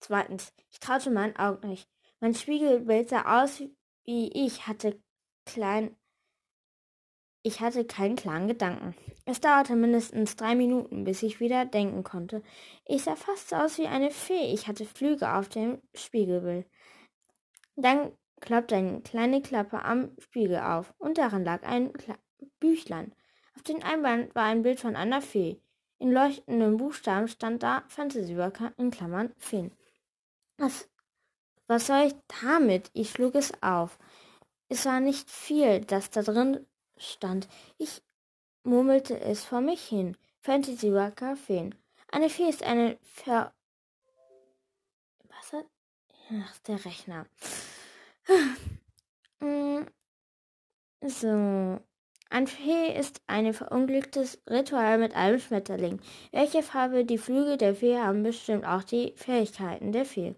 Zweitens, 0.00 0.52
ich 0.70 0.80
traute 0.80 1.10
meinen 1.10 1.36
Augen 1.36 1.68
nicht. 1.68 1.88
Mein 2.20 2.34
Spiegelbild 2.34 3.10
sah 3.10 3.42
aus 3.42 3.62
wie 4.04 4.30
ich, 4.32 4.66
hatte 4.66 5.00
klein, 5.44 5.96
ich 7.42 7.60
hatte 7.60 7.84
keinen 7.84 8.16
klaren 8.16 8.48
Gedanken. 8.48 8.94
Es 9.24 9.40
dauerte 9.40 9.74
mindestens 9.76 10.36
drei 10.36 10.54
Minuten, 10.54 11.04
bis 11.04 11.22
ich 11.22 11.40
wieder 11.40 11.64
denken 11.64 12.04
konnte. 12.04 12.42
Ich 12.86 13.02
sah 13.02 13.16
fast 13.16 13.50
so 13.50 13.56
aus 13.56 13.78
wie 13.78 13.86
eine 13.86 14.10
Fee. 14.10 14.52
Ich 14.52 14.68
hatte 14.68 14.84
Flüge 14.86 15.34
auf 15.34 15.48
dem 15.48 15.82
Spiegelbild. 15.94 16.66
Dann 17.76 18.12
klappte 18.42 18.76
eine 18.76 19.00
kleine 19.00 19.40
Klappe 19.40 19.82
am 19.82 20.10
Spiegel 20.18 20.58
auf 20.58 20.92
und 20.98 21.16
darin 21.16 21.44
lag 21.44 21.62
ein 21.62 21.94
Kla 21.94 22.18
Büchlein. 22.60 23.14
Auf 23.56 23.62
den 23.62 23.82
Einband 23.82 24.34
war 24.34 24.44
ein 24.44 24.62
Bild 24.62 24.80
von 24.80 24.96
einer 24.96 25.22
Fee. 25.22 25.60
In 25.98 26.12
leuchtenden 26.12 26.76
Buchstaben 26.76 27.28
stand 27.28 27.62
da 27.62 27.84
Fantasieworker 27.86 28.72
in 28.76 28.90
Klammern 28.90 29.32
Feen. 29.38 29.72
Was, 30.58 30.88
was 31.68 31.86
soll 31.86 32.08
ich 32.08 32.14
damit? 32.42 32.90
Ich 32.92 33.10
schlug 33.10 33.36
es 33.36 33.52
auf. 33.62 33.98
Es 34.68 34.84
war 34.86 35.00
nicht 35.00 35.30
viel, 35.30 35.80
das 35.80 36.10
da 36.10 36.22
drin 36.22 36.66
stand. 36.96 37.48
Ich 37.78 38.02
murmelte 38.64 39.20
es 39.20 39.44
vor 39.44 39.60
mich 39.60 39.82
hin. 39.86 40.16
Fantasieworker 40.40 41.36
Feen. 41.36 41.74
Eine 42.10 42.28
Fee 42.28 42.48
ist 42.48 42.64
eine 42.64 42.98
Ver... 43.02 43.54
Was 45.28 45.52
hat... 45.52 45.66
Ach, 46.30 46.58
der 46.66 46.84
Rechner. 46.84 47.26
Mm, 49.40 49.86
so. 51.00 51.80
Ein 52.30 52.46
Fee 52.46 52.96
ist 52.96 53.20
ein 53.26 53.52
verunglücktes 53.52 54.40
Ritual 54.48 54.98
mit 54.98 55.14
einem 55.14 55.38
Schmetterling. 55.38 56.00
Welche 56.30 56.62
Farbe 56.62 57.04
die 57.04 57.18
Flügel 57.18 57.56
der 57.58 57.74
Fee 57.74 57.98
haben, 57.98 58.22
bestimmt 58.22 58.64
auch 58.64 58.84
die 58.84 59.12
Fähigkeiten 59.16 59.92
der 59.92 60.06
Fee. 60.06 60.34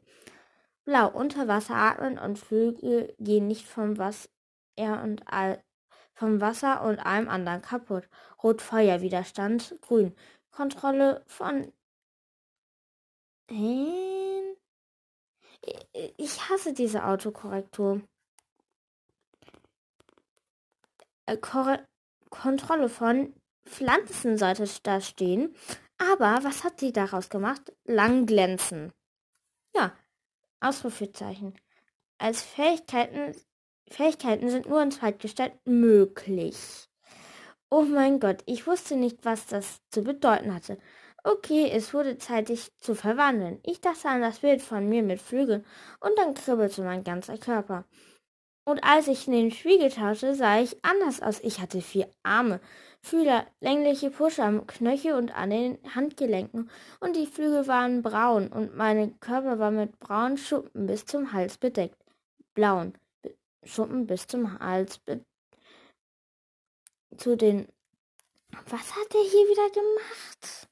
Blau, 0.84 1.08
unter 1.08 1.48
Wasser 1.48 1.76
atmen 1.76 2.18
und 2.18 2.38
Flügel 2.38 3.14
gehen 3.18 3.46
nicht 3.46 3.66
vom, 3.66 3.98
Was 3.98 4.28
und 4.76 5.22
all 5.26 5.62
vom 6.14 6.40
Wasser 6.40 6.82
und 6.82 6.98
allem 6.98 7.28
anderen 7.28 7.62
kaputt. 7.62 8.08
Rot 8.42 8.60
Feuerwiderstand, 8.62 9.76
grün. 9.80 10.14
Kontrolle 10.50 11.22
von. 11.26 11.72
Ich 16.16 16.48
hasse 16.48 16.72
diese 16.72 17.04
Autokorrektur. 17.04 18.02
Äh, 21.26 21.36
Kontrolle 22.30 22.88
von 22.88 23.34
Pflanzen 23.64 24.36
sollte 24.36 24.68
da 24.82 25.00
stehen. 25.00 25.54
Aber 25.98 26.40
was 26.42 26.64
hat 26.64 26.80
sie 26.80 26.92
daraus 26.92 27.28
gemacht? 27.28 27.72
Lang 27.84 28.26
glänzen. 28.26 28.92
Ja, 29.74 29.96
Ausrufezeichen. 30.60 31.54
Als 32.18 32.42
Fähigkeiten, 32.42 33.34
Fähigkeiten 33.88 34.48
sind 34.48 34.68
nur 34.68 34.82
in 34.82 34.90
Zweitgestalt 34.90 35.54
möglich. 35.64 36.88
Oh 37.70 37.82
mein 37.82 38.20
Gott, 38.20 38.42
ich 38.46 38.66
wusste 38.66 38.96
nicht, 38.96 39.24
was 39.24 39.46
das 39.46 39.80
zu 39.90 40.02
bedeuten 40.02 40.54
hatte. 40.54 40.78
Okay, 41.26 41.70
es 41.72 41.94
wurde 41.94 42.18
Zeit, 42.18 42.50
dich 42.50 42.70
zu 42.80 42.94
verwandeln. 42.94 43.58
Ich 43.62 43.80
dachte 43.80 44.08
an 44.08 44.20
das 44.20 44.40
Bild 44.40 44.60
von 44.60 44.86
mir 44.86 45.02
mit 45.02 45.22
Flügeln 45.22 45.64
und 46.00 46.12
dann 46.18 46.34
kribbelte 46.34 46.82
mein 46.82 47.02
ganzer 47.02 47.38
Körper. 47.38 47.84
Und 48.66 48.84
als 48.84 49.08
ich 49.08 49.26
in 49.26 49.32
den 49.32 49.50
Spiegel 49.50 49.90
schaute, 49.90 50.34
sah 50.34 50.60
ich 50.60 50.84
anders 50.84 51.22
aus. 51.22 51.40
Ich 51.40 51.60
hatte 51.60 51.80
vier 51.80 52.10
Arme, 52.22 52.60
Fühler, 53.00 53.46
längliche 53.60 54.10
Pusche 54.10 54.42
am 54.42 54.66
Knöchel 54.66 55.14
und 55.14 55.34
an 55.34 55.48
den 55.48 55.78
Handgelenken, 55.94 56.70
und 57.00 57.16
die 57.16 57.26
Flügel 57.26 57.66
waren 57.68 58.02
braun, 58.02 58.48
und 58.48 58.76
mein 58.76 59.18
Körper 59.20 59.58
war 59.58 59.70
mit 59.70 59.98
braunen 60.00 60.36
Schuppen 60.36 60.86
bis 60.86 61.06
zum 61.06 61.32
Hals 61.32 61.56
bedeckt. 61.56 61.96
Blauen 62.54 62.98
Schuppen 63.64 64.06
bis 64.06 64.26
zum 64.26 64.58
Hals. 64.58 65.00
Zu 67.16 67.36
den. 67.36 67.68
Was 68.66 68.94
hat 68.94 69.14
er 69.14 69.22
hier 69.22 69.48
wieder 69.48 69.70
gemacht? 69.70 70.68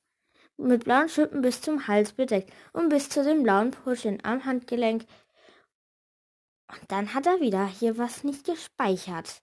Mit 0.57 0.85
blauen 0.85 1.09
Schuppen 1.09 1.43
bis 1.43 1.61
zum 1.61 1.89
Hals 1.89 2.13
bedeckt 2.13 2.53
und 2.73 2.89
bis 2.89 3.09
zu 3.09 3.25
den 3.25 3.43
blauen 3.43 3.71
Puschen 3.71 4.25
am 4.25 4.45
Handgelenk 4.45 5.05
und 6.73 6.91
dann 6.91 7.13
hat 7.13 7.27
er 7.27 7.41
wieder 7.41 7.67
hier 7.67 7.99
was 7.99 8.25
nicht 8.25 8.45
gespeichert. 8.45 9.43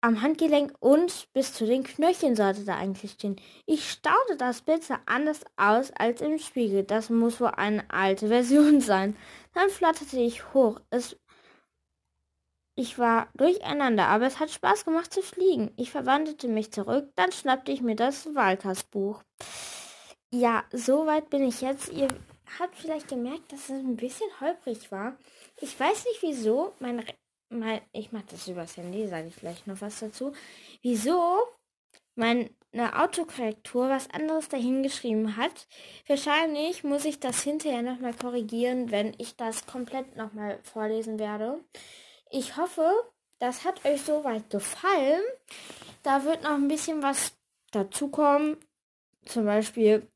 Am 0.00 0.22
Handgelenk 0.22 0.74
und 0.80 1.28
bis 1.32 1.52
zu 1.52 1.66
den 1.66 1.82
Knöcheln 1.82 2.36
sollte 2.36 2.64
da 2.64 2.76
eigentlich 2.76 3.12
stehen. 3.12 3.36
Ich 3.66 3.90
staunte, 3.90 4.36
das 4.36 4.62
Bild 4.62 4.84
sah 4.84 5.00
anders 5.06 5.40
aus 5.56 5.90
als 5.92 6.20
im 6.20 6.38
Spiegel. 6.38 6.84
Das 6.84 7.10
muss 7.10 7.40
wohl 7.40 7.48
eine 7.48 7.88
alte 7.90 8.28
Version 8.28 8.80
sein. 8.80 9.16
Dann 9.54 9.68
flatterte 9.70 10.18
ich 10.18 10.52
hoch. 10.54 10.80
Es 10.90 11.16
ich 12.78 12.96
war 12.96 13.28
durcheinander, 13.34 14.06
aber 14.06 14.26
es 14.26 14.38
hat 14.38 14.52
Spaß 14.52 14.84
gemacht 14.84 15.12
zu 15.12 15.20
fliegen. 15.20 15.72
Ich 15.76 15.90
verwandelte 15.90 16.46
mich 16.46 16.72
zurück, 16.72 17.10
dann 17.16 17.32
schnappte 17.32 17.72
ich 17.72 17.82
mir 17.82 17.96
das 17.96 18.36
Wahlkastbuch. 18.36 19.20
Ja, 20.30 20.62
soweit 20.72 21.28
bin 21.28 21.42
ich 21.42 21.60
jetzt. 21.60 21.92
Ihr 21.92 22.06
habt 22.60 22.76
vielleicht 22.76 23.08
gemerkt, 23.08 23.50
dass 23.50 23.64
es 23.64 23.70
ein 23.70 23.96
bisschen 23.96 24.28
holprig 24.40 24.92
war. 24.92 25.16
Ich 25.60 25.78
weiß 25.78 26.04
nicht 26.04 26.22
wieso, 26.22 26.72
mein, 26.78 27.04
mein 27.48 27.80
ich 27.92 28.12
mache 28.12 28.26
das 28.30 28.46
übers 28.46 28.76
Handy, 28.76 29.08
sage 29.08 29.26
ich 29.26 29.36
gleich 29.36 29.66
noch 29.66 29.80
was 29.80 29.98
dazu. 29.98 30.32
Wieso 30.80 31.42
meine 32.14 32.48
Autokorrektur 32.94 33.88
was 33.88 34.08
anderes 34.10 34.48
dahingeschrieben 34.48 35.36
hat. 35.36 35.66
Wahrscheinlich 36.06 36.84
muss 36.84 37.04
ich 37.04 37.18
das 37.18 37.42
hinterher 37.42 37.82
nochmal 37.82 38.14
korrigieren, 38.14 38.92
wenn 38.92 39.14
ich 39.18 39.36
das 39.36 39.66
komplett 39.66 40.14
nochmal 40.16 40.60
vorlesen 40.62 41.18
werde. 41.18 41.58
Ich 42.30 42.56
hoffe, 42.56 42.90
das 43.38 43.64
hat 43.64 43.84
euch 43.84 44.02
soweit 44.02 44.50
gefallen. 44.50 45.22
Da 46.02 46.24
wird 46.24 46.42
noch 46.42 46.54
ein 46.54 46.68
bisschen 46.68 47.02
was 47.02 47.36
dazukommen. 47.70 48.56
Zum 49.24 49.44
Beispiel 49.44 50.06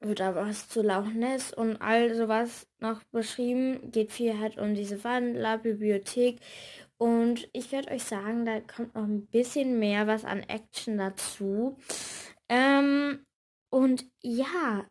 wird 0.00 0.20
aber 0.20 0.46
was 0.46 0.68
zu 0.68 0.82
Loch 0.82 1.06
Ness 1.06 1.52
und 1.52 1.80
all 1.80 2.14
sowas 2.14 2.66
noch 2.78 3.02
beschrieben. 3.04 3.90
Geht 3.90 4.12
viel 4.12 4.38
halt 4.38 4.58
um 4.58 4.74
diese 4.74 5.02
Wandlerbibliothek. 5.02 6.38
Und 6.98 7.48
ich 7.52 7.72
werde 7.72 7.92
euch 7.92 8.04
sagen, 8.04 8.44
da 8.44 8.60
kommt 8.60 8.94
noch 8.94 9.04
ein 9.04 9.26
bisschen 9.26 9.78
mehr 9.78 10.06
was 10.06 10.24
an 10.24 10.40
Action 10.40 10.98
dazu. 10.98 11.78
Ähm, 12.48 13.24
und 13.70 14.04
ja, 14.20 14.84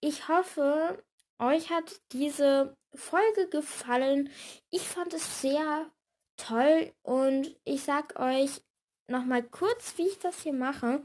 ich 0.00 0.28
hoffe, 0.28 1.02
euch 1.38 1.70
hat 1.70 2.00
diese 2.12 2.76
Folge 2.96 3.48
gefallen. 3.50 4.30
Ich 4.70 4.82
fand 4.82 5.12
es 5.14 5.40
sehr 5.40 5.90
toll 6.36 6.92
und 7.02 7.56
ich 7.64 7.82
sag 7.82 8.18
euch 8.18 8.62
nochmal 9.08 9.42
kurz, 9.42 9.94
wie 9.96 10.08
ich 10.08 10.18
das 10.18 10.42
hier 10.42 10.52
mache. 10.52 11.02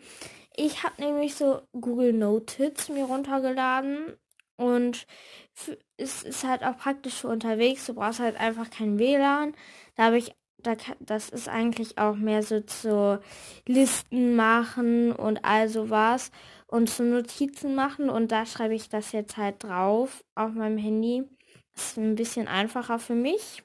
Ich 0.55 0.83
habe 0.83 1.01
nämlich 1.01 1.35
so 1.35 1.61
Google 1.73 2.13
Notes 2.13 2.89
mir 2.89 3.05
runtergeladen 3.05 4.17
und 4.57 5.07
es 5.97 6.23
ist 6.23 6.43
halt 6.43 6.63
auch 6.63 6.77
praktisch 6.77 7.15
für 7.15 7.27
unterwegs. 7.29 7.85
Du 7.85 7.93
brauchst 7.93 8.19
halt 8.19 8.39
einfach 8.39 8.69
kein 8.69 8.99
WLAN. 8.99 9.55
Da 9.95 10.05
habe 10.05 10.17
ich, 10.17 10.35
da, 10.57 10.75
das 10.99 11.29
ist 11.29 11.47
eigentlich 11.47 11.97
auch 11.97 12.15
mehr 12.15 12.43
so 12.43 12.61
zu 12.61 13.19
Listen 13.67 14.35
machen 14.35 15.13
und 15.13 15.43
all 15.45 15.67
sowas 15.69 16.31
und 16.67 16.89
zu 16.89 17.03
Notizen 17.03 17.75
machen. 17.75 18.09
Und 18.09 18.31
da 18.31 18.45
schreibe 18.45 18.75
ich 18.75 18.89
das 18.89 19.11
jetzt 19.13 19.37
halt 19.37 19.63
drauf 19.63 20.23
auf 20.35 20.51
meinem 20.51 20.77
Handy. 20.77 21.23
Ist 21.75 21.97
ein 21.97 22.15
bisschen 22.15 22.47
einfacher 22.47 22.99
für 22.99 23.15
mich 23.15 23.63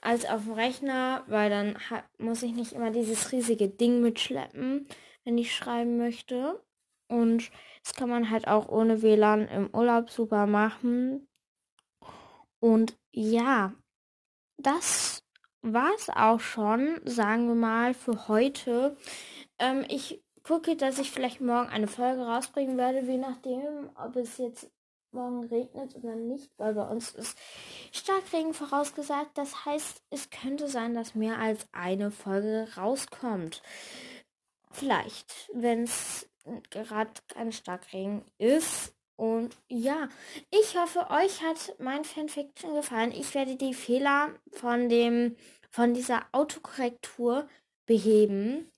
als 0.00 0.24
auf 0.26 0.44
dem 0.44 0.52
Rechner, 0.52 1.24
weil 1.26 1.50
dann 1.50 1.76
muss 2.18 2.42
ich 2.42 2.52
nicht 2.52 2.72
immer 2.72 2.90
dieses 2.90 3.32
riesige 3.32 3.68
Ding 3.68 4.00
mitschleppen 4.00 4.86
wenn 5.26 5.36
ich 5.36 5.54
schreiben 5.54 5.98
möchte. 5.98 6.62
Und 7.08 7.50
das 7.82 7.94
kann 7.94 8.08
man 8.08 8.30
halt 8.30 8.48
auch 8.48 8.68
ohne 8.68 9.02
WLAN 9.02 9.46
im 9.48 9.74
Urlaub 9.74 10.08
super 10.08 10.46
machen. 10.46 11.28
Und 12.60 12.96
ja, 13.12 13.74
das 14.56 15.22
war 15.60 15.92
es 15.94 16.08
auch 16.08 16.40
schon, 16.40 17.00
sagen 17.04 17.48
wir 17.48 17.54
mal, 17.54 17.92
für 17.92 18.28
heute. 18.28 18.96
Ähm, 19.58 19.84
ich 19.88 20.22
gucke, 20.42 20.76
dass 20.76 20.98
ich 20.98 21.10
vielleicht 21.10 21.40
morgen 21.40 21.68
eine 21.68 21.88
Folge 21.88 22.22
rausbringen 22.22 22.78
werde, 22.78 23.00
je 23.00 23.18
nachdem, 23.18 23.90
ob 23.96 24.16
es 24.16 24.38
jetzt 24.38 24.70
morgen 25.16 25.44
regnet 25.44 25.96
oder 25.96 26.14
nicht, 26.14 26.50
weil 26.58 26.74
bei 26.74 26.86
uns 26.88 27.12
ist 27.12 27.36
Starkregen 27.92 28.54
vorausgesagt. 28.54 29.36
Das 29.36 29.64
heißt, 29.64 30.02
es 30.10 30.30
könnte 30.30 30.68
sein, 30.68 30.94
dass 30.94 31.14
mehr 31.14 31.38
als 31.38 31.66
eine 31.72 32.10
Folge 32.10 32.68
rauskommt. 32.76 33.62
Vielleicht, 34.70 35.50
wenn 35.52 35.84
es 35.84 36.28
gerade 36.70 37.10
kein 37.28 37.50
Starkregen 37.52 38.24
ist. 38.38 38.94
Und 39.16 39.56
ja, 39.68 40.08
ich 40.50 40.76
hoffe, 40.76 41.08
euch 41.10 41.42
hat 41.42 41.74
mein 41.78 42.04
Fanfiction 42.04 42.74
gefallen. 42.74 43.12
Ich 43.12 43.34
werde 43.34 43.56
die 43.56 43.72
Fehler 43.72 44.34
von 44.52 44.88
dem 44.88 45.36
von 45.70 45.94
dieser 45.94 46.26
Autokorrektur 46.32 47.48
beheben, 47.86 48.70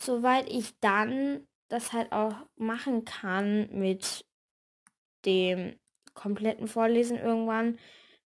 soweit 0.00 0.48
ich 0.48 0.78
dann 0.80 1.46
das 1.68 1.92
halt 1.92 2.12
auch 2.12 2.34
machen 2.56 3.04
kann 3.04 3.68
mit 3.70 4.24
dem 5.28 5.78
kompletten 6.14 6.66
Vorlesen 6.66 7.18
irgendwann. 7.18 7.78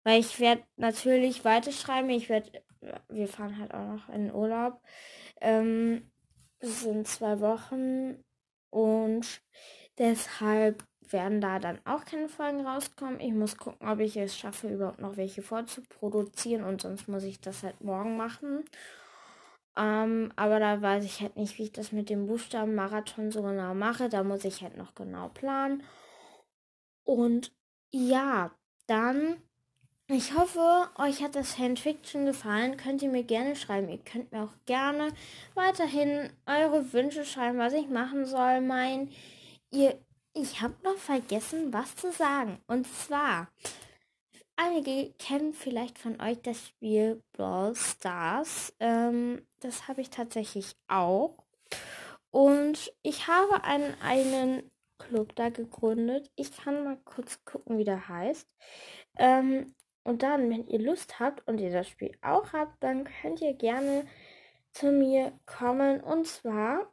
Weil 0.04 0.20
ich 0.20 0.40
werde 0.40 0.62
natürlich 0.76 1.44
weiterschreiben. 1.44 2.10
Ich 2.10 2.28
werde, 2.28 2.64
wir 3.08 3.28
fahren 3.28 3.58
halt 3.58 3.74
auch 3.74 3.86
noch 3.86 4.08
in 4.08 4.32
Urlaub. 4.32 4.80
Ähm, 5.40 6.10
es 6.58 6.82
sind 6.82 7.06
zwei 7.08 7.40
Wochen 7.40 8.22
und 8.70 9.42
deshalb 9.98 10.84
werden 11.10 11.40
da 11.40 11.58
dann 11.58 11.78
auch 11.84 12.04
keine 12.04 12.28
Folgen 12.28 12.66
rauskommen. 12.66 13.20
Ich 13.20 13.32
muss 13.32 13.56
gucken, 13.58 13.88
ob 13.88 14.00
ich 14.00 14.16
es 14.16 14.36
schaffe, 14.38 14.68
überhaupt 14.68 15.00
noch 15.00 15.16
welche 15.16 15.42
vorzuproduzieren 15.42 16.64
und 16.64 16.80
sonst 16.80 17.08
muss 17.08 17.24
ich 17.24 17.40
das 17.40 17.62
halt 17.62 17.82
morgen 17.82 18.16
machen. 18.16 18.64
Ähm, 19.76 20.32
aber 20.36 20.60
da 20.60 20.80
weiß 20.80 21.04
ich 21.04 21.20
halt 21.20 21.36
nicht, 21.36 21.58
wie 21.58 21.64
ich 21.64 21.72
das 21.72 21.92
mit 21.92 22.10
dem 22.10 22.26
Buchstabenmarathon 22.26 23.30
so 23.30 23.42
genau 23.42 23.74
mache. 23.74 24.08
Da 24.08 24.22
muss 24.22 24.44
ich 24.44 24.62
halt 24.62 24.76
noch 24.76 24.94
genau 24.94 25.28
planen. 25.28 25.82
Und 27.04 27.52
ja, 27.90 28.50
dann, 28.86 29.36
ich 30.08 30.34
hoffe, 30.36 30.88
euch 30.96 31.22
hat 31.22 31.34
das 31.34 31.54
Fanfiction 31.54 32.26
gefallen. 32.26 32.76
Könnt 32.76 33.02
ihr 33.02 33.10
mir 33.10 33.24
gerne 33.24 33.56
schreiben. 33.56 33.88
Ihr 33.88 33.98
könnt 33.98 34.32
mir 34.32 34.42
auch 34.42 34.54
gerne 34.66 35.08
weiterhin 35.54 36.30
eure 36.46 36.92
Wünsche 36.92 37.24
schreiben, 37.24 37.58
was 37.58 37.72
ich 37.72 37.88
machen 37.88 38.26
soll. 38.26 38.60
Mein, 38.60 39.10
ihr, 39.70 39.98
ich 40.34 40.60
habe 40.60 40.74
noch 40.84 40.96
vergessen, 40.96 41.72
was 41.72 41.96
zu 41.96 42.12
sagen. 42.12 42.58
Und 42.66 42.86
zwar, 42.86 43.48
einige 44.56 45.12
kennen 45.18 45.52
vielleicht 45.52 45.98
von 45.98 46.20
euch 46.20 46.40
das 46.42 46.68
Spiel 46.68 47.22
Brawl 47.32 47.74
Stars. 47.76 48.74
Ähm, 48.80 49.46
das 49.60 49.88
habe 49.88 50.00
ich 50.00 50.10
tatsächlich 50.10 50.74
auch. 50.88 51.36
Und 52.30 52.92
ich 53.02 53.28
habe 53.28 53.62
einen, 53.64 53.94
einen 54.00 54.71
Club 55.08 55.34
da 55.36 55.48
gegründet. 55.48 56.30
Ich 56.36 56.56
kann 56.56 56.84
mal 56.84 56.98
kurz 57.04 57.44
gucken, 57.44 57.78
wie 57.78 57.84
der 57.84 58.08
heißt. 58.08 58.48
Ähm, 59.18 59.74
und 60.04 60.22
dann, 60.22 60.50
wenn 60.50 60.66
ihr 60.66 60.80
Lust 60.80 61.20
habt 61.20 61.46
und 61.46 61.58
ihr 61.58 61.70
das 61.70 61.88
Spiel 61.88 62.12
auch 62.22 62.52
habt, 62.52 62.82
dann 62.82 63.04
könnt 63.04 63.40
ihr 63.40 63.54
gerne 63.54 64.04
zu 64.72 64.90
mir 64.90 65.32
kommen. 65.46 66.00
Und 66.00 66.26
zwar 66.26 66.90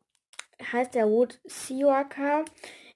heißt 0.72 0.96
der 0.96 1.10
Wood 1.10 1.40
Seawalker. 1.46 2.46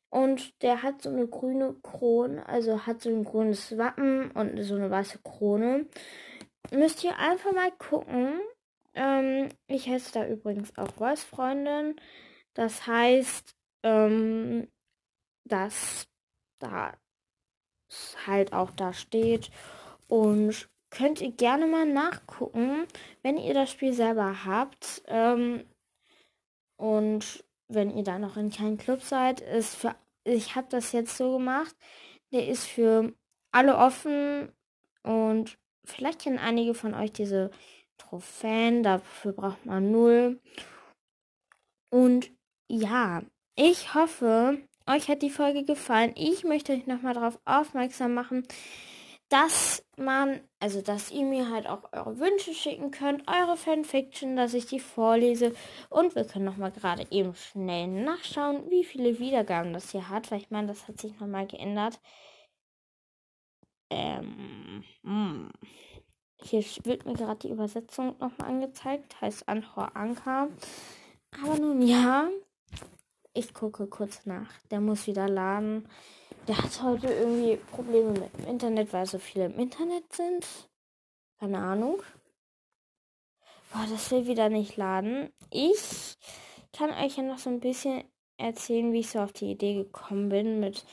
Und 0.10 0.62
der 0.62 0.84
hat 0.84 1.02
so 1.02 1.10
eine 1.10 1.28
grüne 1.28 1.76
Krone, 1.82 2.48
also 2.48 2.86
hat 2.86 3.02
so 3.02 3.10
ein 3.10 3.24
grünes 3.24 3.76
Wappen 3.80 4.30
und 4.32 4.62
so 4.62 4.76
eine 4.76 4.92
weiße 4.92 5.20
Krone. 5.24 5.88
Müsst 6.72 7.04
ihr 7.04 7.18
einfach 7.18 7.52
mal 7.52 7.72
gucken. 7.72 8.40
Ähm, 8.94 9.50
ich 9.66 9.88
heiße 9.90 10.14
da 10.14 10.28
übrigens 10.28 10.78
auch 10.78 10.94
Voice-Freundin. 10.94 11.96
Das 12.54 12.86
heißt, 12.86 13.56
ähm, 13.82 14.68
dass 15.46 16.08
da 16.60 16.94
halt 18.26 18.54
auch 18.54 18.72
da 18.72 18.94
steht. 18.94 19.52
Und 20.08 20.70
könnt 20.90 21.22
ihr 21.22 21.32
gerne 21.32 21.66
mal 21.68 21.86
nachgucken, 21.86 22.86
wenn 23.24 23.38
ihr 23.38 23.54
das 23.54 23.72
Spiel 23.72 23.94
selber 23.94 24.46
habt. 24.46 25.04
Ähm, 25.08 25.66
und 26.78 27.44
wenn 27.68 27.96
ihr 27.96 28.04
da 28.04 28.20
noch 28.20 28.38
in 28.38 28.52
keinem 28.52 28.78
Club 28.78 29.02
seid, 29.02 29.42
ist 29.42 29.76
für 29.76 29.96
ich 30.26 30.56
habe 30.56 30.68
das 30.70 30.92
jetzt 30.92 31.18
so 31.18 31.34
gemacht. 31.34 31.76
Der 32.32 32.48
ist 32.48 32.66
für 32.66 33.14
alle 33.52 33.78
offen 33.78 34.52
und 35.04 35.58
vielleicht 35.84 36.22
kennen 36.22 36.40
einige 36.40 36.74
von 36.74 36.94
euch 36.94 37.12
diese 37.12 37.52
Trophäen. 37.98 38.84
Dafür 38.84 39.34
braucht 39.34 39.66
man 39.66 39.92
null. 39.92 40.40
Und 41.90 42.32
ja, 42.68 43.24
ich 43.56 43.94
hoffe, 43.94 44.60
euch 44.88 45.08
hat 45.10 45.22
die 45.22 45.30
Folge 45.30 45.64
gefallen. 45.64 46.14
Ich 46.16 46.44
möchte 46.44 46.74
euch 46.74 46.88
nochmal 46.88 47.14
darauf 47.14 47.40
aufmerksam 47.46 48.14
machen, 48.14 48.48
dass 49.30 49.84
man, 49.98 50.42
also 50.60 50.82
dass 50.82 51.10
ihr 51.10 51.26
mir 51.26 51.50
halt 51.50 51.68
auch 51.68 51.92
eure 51.92 52.20
Wünsche 52.20 52.54
schicken 52.54 52.92
könnt, 52.92 53.24
eure 53.28 53.58
Fanfiction, 53.58 54.36
dass 54.36 54.54
ich 54.54 54.68
die 54.68 54.80
vorlese. 54.80 55.56
Und 55.90 56.16
wir 56.16 56.26
können 56.26 56.46
nochmal 56.46 56.72
gerade 56.72 57.08
eben 57.10 57.34
schnell 57.34 57.88
nachschauen, 57.88 58.70
wie 58.70 58.84
viele 58.84 59.18
Wiedergaben 59.20 59.74
das 59.74 59.92
hier 59.92 60.10
hat, 60.10 60.30
weil 60.30 60.40
ich 60.40 60.52
meine, 60.52 60.68
das 60.68 60.88
hat 60.88 61.00
sich 61.02 61.20
nochmal 61.20 61.48
geändert. 61.48 62.00
Ähm, 63.90 64.84
hm. 65.04 65.52
Hier 66.44 66.64
wird 66.84 67.06
mir 67.06 67.14
gerade 67.14 67.40
die 67.40 67.52
Übersetzung 67.52 68.16
nochmal 68.20 68.50
angezeigt, 68.50 69.20
heißt 69.22 69.48
Anhor 69.48 69.96
Anker. 69.96 70.50
Aber 71.42 71.58
nun 71.58 71.82
ja, 71.82 72.30
ich 73.34 73.54
gucke 73.54 73.88
kurz 73.88 74.26
nach. 74.26 74.52
Der 74.72 74.80
muss 74.80 75.08
wieder 75.08 75.28
laden. 75.28 75.88
Der 76.48 76.58
hat 76.58 76.82
heute 76.82 77.08
irgendwie 77.08 77.58
Probleme 77.58 78.12
mit 78.12 78.38
dem 78.38 78.48
Internet, 78.48 78.94
weil 78.94 79.06
so 79.06 79.18
viele 79.18 79.46
im 79.46 79.60
Internet 79.60 80.12
sind. 80.14 80.46
Keine 81.40 81.60
Ahnung. 81.60 82.02
Boah, 83.72 83.86
das 83.90 84.12
will 84.12 84.28
wieder 84.28 84.50
nicht 84.50 84.78
laden. 84.78 85.32
Ich 85.50 86.16
kann 86.74 86.92
euch 86.92 87.18
ja 87.18 87.24
noch 87.24 87.40
so 87.40 87.50
ein 87.50 87.60
bisschen 87.60 88.04
erzählen, 88.38 88.92
wie 88.94 89.00
ich 89.00 89.10
so 89.10 89.20
auf 89.20 89.34
die 89.34 89.52
Idee 89.52 89.76
gekommen 89.76 90.30
bin 90.30 90.60
mit 90.60 90.86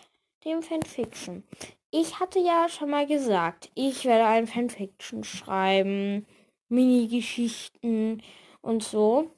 dem 0.44 0.62
Fanfiction. 0.62 1.44
Ich 1.90 2.20
hatte 2.20 2.38
ja 2.38 2.68
schon 2.68 2.90
mal 2.90 3.06
gesagt, 3.06 3.70
ich 3.74 4.04
werde 4.04 4.26
ein 4.26 4.46
Fanfiction 4.46 5.24
schreiben, 5.24 6.26
Mini-Geschichten 6.68 8.22
und 8.62 8.82
so. 8.82 9.30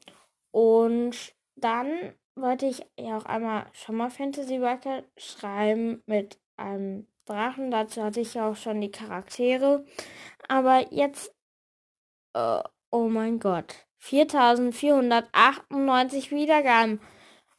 Und 0.51 1.35
dann 1.57 2.15
wollte 2.35 2.66
ich 2.66 2.85
ja 2.99 3.18
auch 3.18 3.25
einmal 3.25 3.66
schon 3.73 3.95
mal 3.97 4.11
Fantasy 4.11 4.61
Worker 4.61 5.05
schreiben 5.16 6.03
mit 6.07 6.38
einem 6.57 7.07
Drachen. 7.27 7.71
Dazu 7.71 8.03
hatte 8.03 8.21
ich 8.21 8.35
ja 8.35 8.51
auch 8.51 8.57
schon 8.57 8.81
die 8.81 8.90
Charaktere. 8.90 9.85
Aber 10.49 10.92
jetzt, 10.92 11.33
äh, 12.35 12.61
oh 12.90 13.09
mein 13.09 13.38
Gott, 13.38 13.87
4498 13.99 16.33
Wiedergaben. 16.33 17.01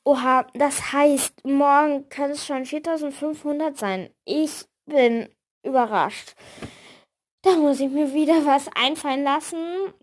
Oha, 0.05 0.45
das 0.53 0.91
heißt, 0.91 1.45
morgen 1.45 2.09
können 2.09 2.33
es 2.33 2.45
schon 2.45 2.65
4500 2.65 3.77
sein. 3.77 4.09
Ich 4.25 4.65
bin 4.85 5.29
überrascht. 5.63 6.35
Da 7.41 7.55
muss 7.55 7.79
ich 7.79 7.89
mir 7.89 8.13
wieder 8.13 8.45
was 8.45 8.67
einfallen 8.75 9.23
lassen. 9.23 9.93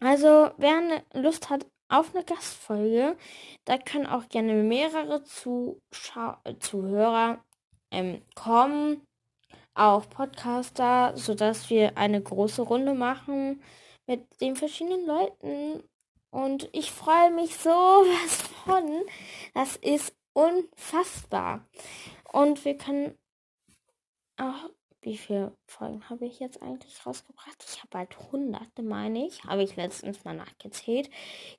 Also, 0.00 0.50
wer 0.56 1.02
Lust 1.12 1.50
hat 1.50 1.66
auf 1.88 2.14
eine 2.14 2.24
Gastfolge. 2.24 3.16
Da 3.64 3.78
können 3.78 4.06
auch 4.06 4.28
gerne 4.28 4.54
mehrere 4.54 5.24
Zuschau 5.24 6.36
Zuhörer 6.60 7.42
ähm, 7.90 8.22
kommen, 8.34 9.06
auch 9.74 10.08
Podcaster, 10.08 11.16
sodass 11.16 11.70
wir 11.70 11.96
eine 11.96 12.22
große 12.22 12.62
Runde 12.62 12.94
machen 12.94 13.62
mit 14.06 14.40
den 14.40 14.56
verschiedenen 14.56 15.06
Leuten. 15.06 15.82
Und 16.30 16.68
ich 16.72 16.92
freue 16.92 17.30
mich 17.30 17.56
so 17.56 17.70
was 17.70 18.42
von. 18.64 19.04
Das 19.54 19.76
ist 19.76 20.14
unfassbar. 20.34 21.66
Und 22.32 22.64
wir 22.64 22.76
können 22.76 23.18
auch 24.36 24.70
wie 25.08 25.16
viele 25.16 25.56
Folgen 25.64 26.06
habe 26.10 26.26
ich 26.26 26.38
jetzt 26.38 26.62
eigentlich 26.62 27.06
rausgebracht? 27.06 27.64
Ich 27.66 27.78
habe 27.78 27.88
bald 27.90 28.30
hunderte, 28.30 28.82
meine 28.82 29.26
ich. 29.26 29.42
Habe 29.44 29.62
ich 29.62 29.74
letztens 29.74 30.22
mal 30.24 30.34
nachgezählt. 30.34 31.08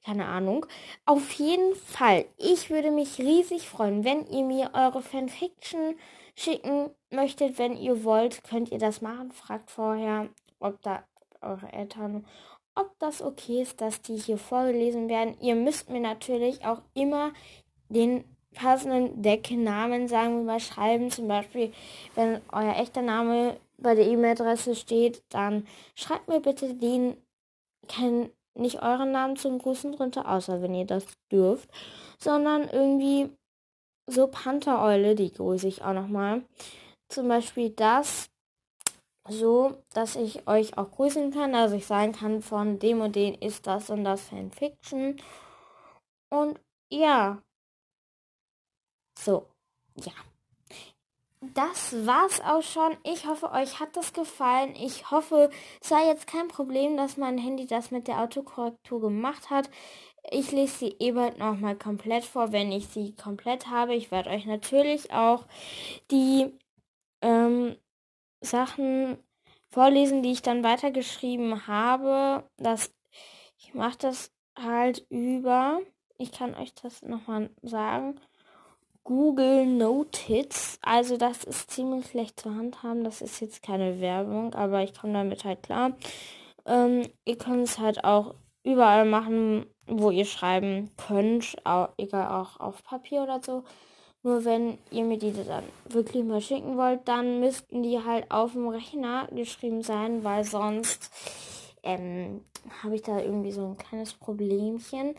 Keine 0.05 0.25
Ahnung. 0.25 0.67
Auf 1.05 1.31
jeden 1.31 1.75
Fall, 1.75 2.25
ich 2.37 2.69
würde 2.69 2.91
mich 2.91 3.17
riesig 3.17 3.67
freuen, 3.67 4.03
wenn 4.03 4.27
ihr 4.27 4.43
mir 4.43 4.69
eure 4.73 5.01
Fanfiction 5.01 5.95
schicken 6.35 6.91
möchtet. 7.09 7.57
Wenn 7.57 7.75
ihr 7.75 8.03
wollt, 8.03 8.43
könnt 8.43 8.71
ihr 8.71 8.77
das 8.77 9.01
machen. 9.01 9.31
Fragt 9.31 9.71
vorher, 9.71 10.29
ob 10.59 10.79
da 10.83 11.03
eure 11.41 11.73
Eltern, 11.73 12.27
ob 12.75 12.97
das 12.99 13.19
okay 13.23 13.63
ist, 13.63 13.81
dass 13.81 14.03
die 14.03 14.17
hier 14.17 14.37
vorgelesen 14.37 15.09
werden. 15.09 15.35
Ihr 15.41 15.55
müsst 15.55 15.89
mir 15.89 16.01
natürlich 16.01 16.65
auch 16.65 16.83
immer 16.93 17.33
den 17.89 18.23
passenden 18.53 19.21
Decknamen, 19.21 20.07
sagen 20.07 20.37
wir 20.37 20.43
mal, 20.43 20.59
schreiben. 20.59 21.11
Zum 21.11 21.27
Beispiel, 21.27 21.73
wenn 22.15 22.41
euer 22.51 22.75
echter 22.75 23.01
Name 23.01 23.57
bei 23.77 23.95
der 23.95 24.07
E-Mail-Adresse 24.07 24.75
steht, 24.75 25.23
dann 25.29 25.65
schreibt 25.95 26.27
mir 26.27 26.39
bitte 26.39 26.73
den, 26.75 27.17
kein, 27.87 28.29
nicht 28.55 28.81
euren 28.81 29.11
Namen 29.11 29.35
zum 29.37 29.59
Grüßen 29.59 29.93
drunter, 29.93 30.29
außer 30.29 30.61
wenn 30.61 30.75
ihr 30.75 30.85
das 30.85 31.05
dürft, 31.31 31.69
sondern 32.19 32.67
irgendwie 32.69 33.29
so 34.07 34.27
Panthereule, 34.27 35.15
die 35.15 35.31
grüße 35.31 35.67
ich 35.67 35.83
auch 35.83 35.93
nochmal. 35.93 36.43
Zum 37.09 37.27
Beispiel 37.27 37.69
das, 37.69 38.29
so, 39.27 39.77
dass 39.93 40.15
ich 40.15 40.47
euch 40.47 40.77
auch 40.77 40.91
grüßen 40.91 41.31
kann, 41.31 41.53
also 41.55 41.75
ich 41.75 41.85
sagen 41.85 42.13
kann, 42.13 42.41
von 42.41 42.79
dem 42.79 43.01
und 43.01 43.15
dem 43.15 43.35
ist 43.39 43.67
das 43.67 43.89
und 43.89 44.03
das 44.03 44.21
Fanfiction. 44.21 45.17
Und 46.29 46.59
ja, 46.91 47.41
so, 49.23 49.45
ja. 49.95 50.13
das 51.41 52.05
war's 52.05 52.39
auch 52.41 52.63
schon. 52.63 52.95
Ich 53.03 53.25
hoffe, 53.27 53.51
euch 53.51 53.79
hat 53.79 53.95
das 53.97 54.13
gefallen. 54.13 54.75
Ich 54.75 55.11
hoffe, 55.11 55.49
es 55.81 55.91
war 55.91 56.05
jetzt 56.07 56.25
kein 56.25 56.47
Problem, 56.47 56.95
dass 56.95 57.17
mein 57.17 57.37
Handy 57.37 57.67
das 57.67 57.91
mit 57.91 58.07
der 58.07 58.21
Autokorrektur 58.21 59.01
gemacht 59.01 59.49
hat. 59.49 59.69
Ich 60.31 60.51
lese 60.51 60.77
sie 60.77 60.95
eh 60.99 61.11
bald 61.11 61.37
nochmal 61.37 61.75
komplett 61.77 62.23
vor, 62.23 62.51
wenn 62.53 62.71
ich 62.71 62.87
sie 62.87 63.13
komplett 63.15 63.67
habe. 63.67 63.93
Ich 63.95 64.09
werde 64.11 64.29
euch 64.29 64.45
natürlich 64.45 65.11
auch 65.11 65.45
die 66.11 66.57
ähm, 67.21 67.75
Sachen 68.41 69.17
vorlesen, 69.69 70.23
die 70.23 70.31
ich 70.31 70.41
dann 70.41 70.63
weitergeschrieben 70.63 71.67
habe. 71.67 72.49
Das, 72.57 72.93
ich 73.57 73.73
mache 73.73 73.97
das 73.97 74.31
halt 74.57 75.05
über. 75.09 75.81
Ich 76.17 76.31
kann 76.31 76.55
euch 76.55 76.73
das 76.75 77.01
nochmal 77.01 77.49
sagen. 77.61 78.19
Google 79.09 79.65
Notice. 79.65 80.77
Also 80.83 81.17
das 81.17 81.43
ist 81.43 81.71
ziemlich 81.71 82.05
schlecht 82.05 82.39
zu 82.39 82.53
handhaben. 82.53 83.03
Das 83.03 83.23
ist 83.23 83.39
jetzt 83.39 83.63
keine 83.63 83.99
Werbung, 83.99 84.53
aber 84.53 84.83
ich 84.83 84.93
komme 84.93 85.13
damit 85.13 85.45
halt 85.45 85.63
klar. 85.63 85.93
Ähm, 86.67 87.09
ihr 87.25 87.35
könnt 87.35 87.63
es 87.63 87.79
halt 87.79 88.03
auch 88.03 88.35
überall 88.63 89.05
machen, 89.05 89.65
wo 89.87 90.11
ihr 90.11 90.25
schreiben 90.25 90.91
könnt, 90.95 91.55
auch, 91.63 91.89
egal 91.97 92.27
auch 92.39 92.59
auf 92.59 92.83
Papier 92.83 93.23
oder 93.23 93.41
so. 93.43 93.63
Nur 94.21 94.45
wenn 94.45 94.77
ihr 94.91 95.05
mir 95.05 95.17
diese 95.17 95.43
dann 95.43 95.63
wirklich 95.85 96.23
mal 96.23 96.39
schicken 96.39 96.77
wollt, 96.77 97.07
dann 97.07 97.39
müssten 97.39 97.81
die 97.81 97.97
halt 98.05 98.29
auf 98.29 98.51
dem 98.51 98.67
Rechner 98.67 99.27
geschrieben 99.31 99.81
sein, 99.81 100.23
weil 100.23 100.43
sonst 100.43 101.09
ähm, 101.81 102.45
habe 102.83 102.93
ich 102.93 103.01
da 103.01 103.19
irgendwie 103.19 103.53
so 103.53 103.65
ein 103.65 103.77
kleines 103.77 104.13
Problemchen. 104.13 105.15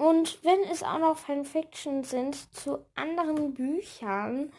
Und 0.00 0.42
wenn 0.42 0.62
es 0.62 0.82
auch 0.82 0.98
noch 0.98 1.18
Fanfiction 1.18 2.04
sind 2.04 2.34
zu 2.56 2.86
anderen 2.94 3.52
Büchern 3.52 4.50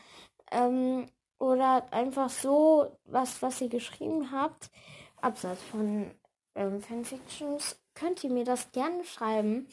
ähm, 0.51 1.08
oder 1.39 1.91
einfach 1.91 2.30
so 2.30 2.95
was, 3.06 3.41
was 3.41 3.60
ihr 3.60 3.69
geschrieben 3.69 4.32
habt, 4.32 4.69
abseits 5.19 5.63
von 5.63 6.12
ähm, 6.54 6.80
Fanfictions, 6.80 7.82
könnt 7.95 8.23
ihr 8.23 8.30
mir 8.30 8.45
das 8.45 8.71
gerne 8.71 9.04
schreiben. 9.04 9.67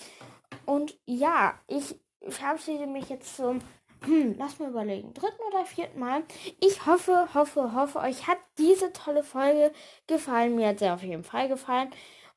Und 0.64 0.98
ja, 1.04 1.60
ich 1.66 2.00
verabschiede 2.26 2.86
mich 2.86 3.10
jetzt 3.10 3.36
zum, 3.36 3.58
hm, 4.06 4.36
lass 4.38 4.58
mir 4.58 4.68
überlegen, 4.68 5.12
dritten 5.12 5.42
oder 5.48 5.66
vierten 5.66 5.98
Mal. 5.98 6.22
Ich 6.60 6.86
hoffe, 6.86 7.28
hoffe, 7.34 7.74
hoffe, 7.74 7.98
euch 7.98 8.26
hat 8.26 8.38
diese 8.56 8.90
tolle 8.94 9.22
Folge 9.22 9.72
gefallen. 10.06 10.56
Mir 10.56 10.68
hat 10.68 10.78
sie 10.78 10.88
auf 10.88 11.02
jeden 11.02 11.24
Fall 11.24 11.46
gefallen. 11.48 11.90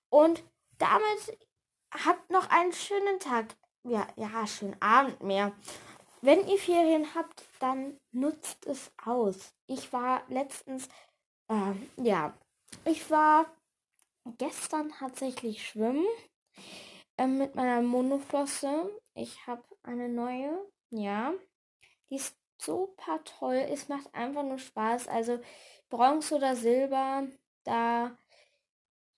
Und 0.10 0.44
damit 0.80 1.38
habt 1.92 2.30
noch 2.30 2.50
einen 2.50 2.74
schönen 2.74 3.20
Tag. 3.20 3.56
Ja, 3.84 4.08
ja, 4.16 4.46
schönen 4.48 4.80
Abend 4.82 5.22
mehr. 5.24 5.54
Wenn 6.22 6.48
ihr 6.48 6.60
Ferien 6.60 7.16
habt, 7.16 7.44
dann 7.60 7.98
nutzt 8.12 8.68
es 8.68 8.92
aus. 9.04 9.54
Ich 9.66 9.92
war 9.92 10.24
letztens, 10.30 10.88
äh, 11.48 11.74
ja, 11.98 12.34
ich 12.86 13.10
war 13.10 13.48
gestern 14.38 14.92
tatsächlich 14.92 15.68
schwimmen 15.68 16.06
äh, 17.18 17.26
mit 17.26 17.56
meiner 17.56 17.82
Monoflosse. 17.82 18.92
Ich 19.16 19.48
habe 19.48 19.64
eine 19.84 20.10
neue, 20.10 20.58
ja. 20.92 21.34
Die 22.10 22.16
ist 22.18 22.36
super 22.60 23.24
toll. 23.24 23.56
Es 23.56 23.90
macht 23.90 24.14
einfach 24.14 24.44
nur 24.44 24.60
Spaß. 24.60 25.08
Also 25.08 25.40
Bronze 25.90 26.36
oder 26.36 26.56
Silber, 26.56 27.28
da 27.64 28.16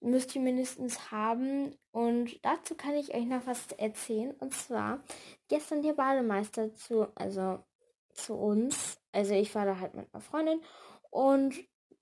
müsst 0.03 0.35
ihr 0.35 0.41
mindestens 0.41 1.11
haben. 1.11 1.75
Und 1.91 2.43
dazu 2.45 2.75
kann 2.75 2.95
ich 2.95 3.13
euch 3.13 3.25
noch 3.25 3.45
was 3.45 3.71
erzählen. 3.77 4.31
Und 4.39 4.53
zwar 4.53 5.03
gestern 5.47 5.81
der 5.81 5.93
Bademeister 5.93 6.73
zu, 6.75 7.07
also 7.15 7.59
zu 8.13 8.35
uns. 8.35 8.99
Also 9.11 9.33
ich 9.33 9.53
war 9.55 9.65
da 9.65 9.79
halt 9.79 9.95
mit 9.95 10.07
einer 10.13 10.21
Freundin 10.21 10.61
und 11.09 11.55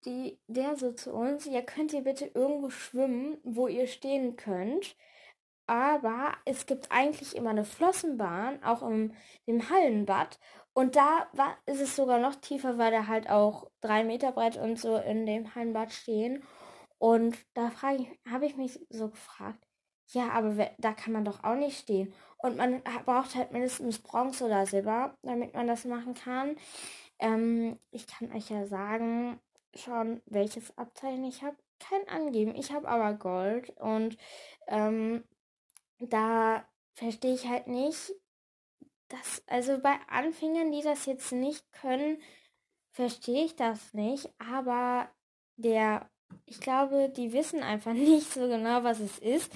die, 0.05 0.39
der 0.47 0.75
so 0.77 0.93
zu 0.93 1.13
uns, 1.13 1.45
ja 1.45 1.61
könnt 1.61 1.93
ihr 1.93 2.01
bitte 2.01 2.31
irgendwo 2.33 2.69
schwimmen, 2.69 3.37
wo 3.43 3.67
ihr 3.67 3.87
stehen 3.87 4.35
könnt. 4.35 4.95
Aber 5.67 6.33
es 6.45 6.65
gibt 6.65 6.91
eigentlich 6.91 7.35
immer 7.35 7.51
eine 7.51 7.65
Flossenbahn, 7.65 8.63
auch 8.63 8.81
im 8.81 9.13
dem 9.47 9.69
Hallenbad. 9.69 10.39
Und 10.73 10.95
da 10.95 11.27
war, 11.33 11.57
ist 11.65 11.81
es 11.81 11.95
sogar 11.95 12.19
noch 12.19 12.35
tiefer, 12.35 12.77
weil 12.77 12.91
da 12.91 13.07
halt 13.07 13.29
auch 13.29 13.69
drei 13.81 14.03
Meter 14.03 14.31
breit 14.31 14.57
und 14.57 14.79
so 14.79 14.97
in 14.97 15.25
dem 15.25 15.53
Hallenbad 15.53 15.91
stehen. 15.91 16.43
Und 17.01 17.35
da 17.55 17.71
habe 17.81 18.45
ich 18.45 18.57
mich 18.57 18.79
so 18.91 19.09
gefragt, 19.09 19.65
ja, 20.09 20.29
aber 20.29 20.69
da 20.77 20.93
kann 20.93 21.13
man 21.13 21.25
doch 21.25 21.43
auch 21.43 21.55
nicht 21.55 21.79
stehen. 21.79 22.13
Und 22.37 22.57
man 22.57 22.83
braucht 23.05 23.33
halt 23.33 23.51
mindestens 23.51 23.97
Bronze 23.97 24.45
oder 24.45 24.67
Silber, 24.67 25.17
damit 25.23 25.55
man 25.55 25.65
das 25.65 25.83
machen 25.85 26.13
kann. 26.13 26.57
Ähm, 27.17 27.79
ich 27.89 28.05
kann 28.05 28.31
euch 28.33 28.51
ja 28.51 28.67
sagen, 28.67 29.39
schon, 29.73 30.21
welches 30.27 30.77
Abzeichen 30.77 31.23
ich 31.23 31.41
habe. 31.41 31.57
Kein 31.79 32.07
angeben. 32.07 32.53
Ich 32.53 32.71
habe 32.71 32.87
aber 32.87 33.15
Gold. 33.15 33.71
Und 33.79 34.15
ähm, 34.67 35.23
da 35.97 36.63
verstehe 36.93 37.33
ich 37.33 37.47
halt 37.47 37.65
nicht, 37.65 38.13
dass, 39.07 39.41
also 39.47 39.79
bei 39.79 39.97
Anfängern, 40.07 40.71
die 40.71 40.83
das 40.83 41.07
jetzt 41.07 41.31
nicht 41.31 41.65
können, 41.73 42.21
verstehe 42.91 43.45
ich 43.45 43.55
das 43.55 43.91
nicht. 43.95 44.29
Aber 44.37 45.09
der 45.55 46.07
ich 46.45 46.59
glaube, 46.59 47.09
die 47.09 47.33
wissen 47.33 47.63
einfach 47.63 47.93
nicht 47.93 48.31
so 48.33 48.47
genau, 48.47 48.83
was 48.83 48.99
es 48.99 49.19
ist, 49.19 49.51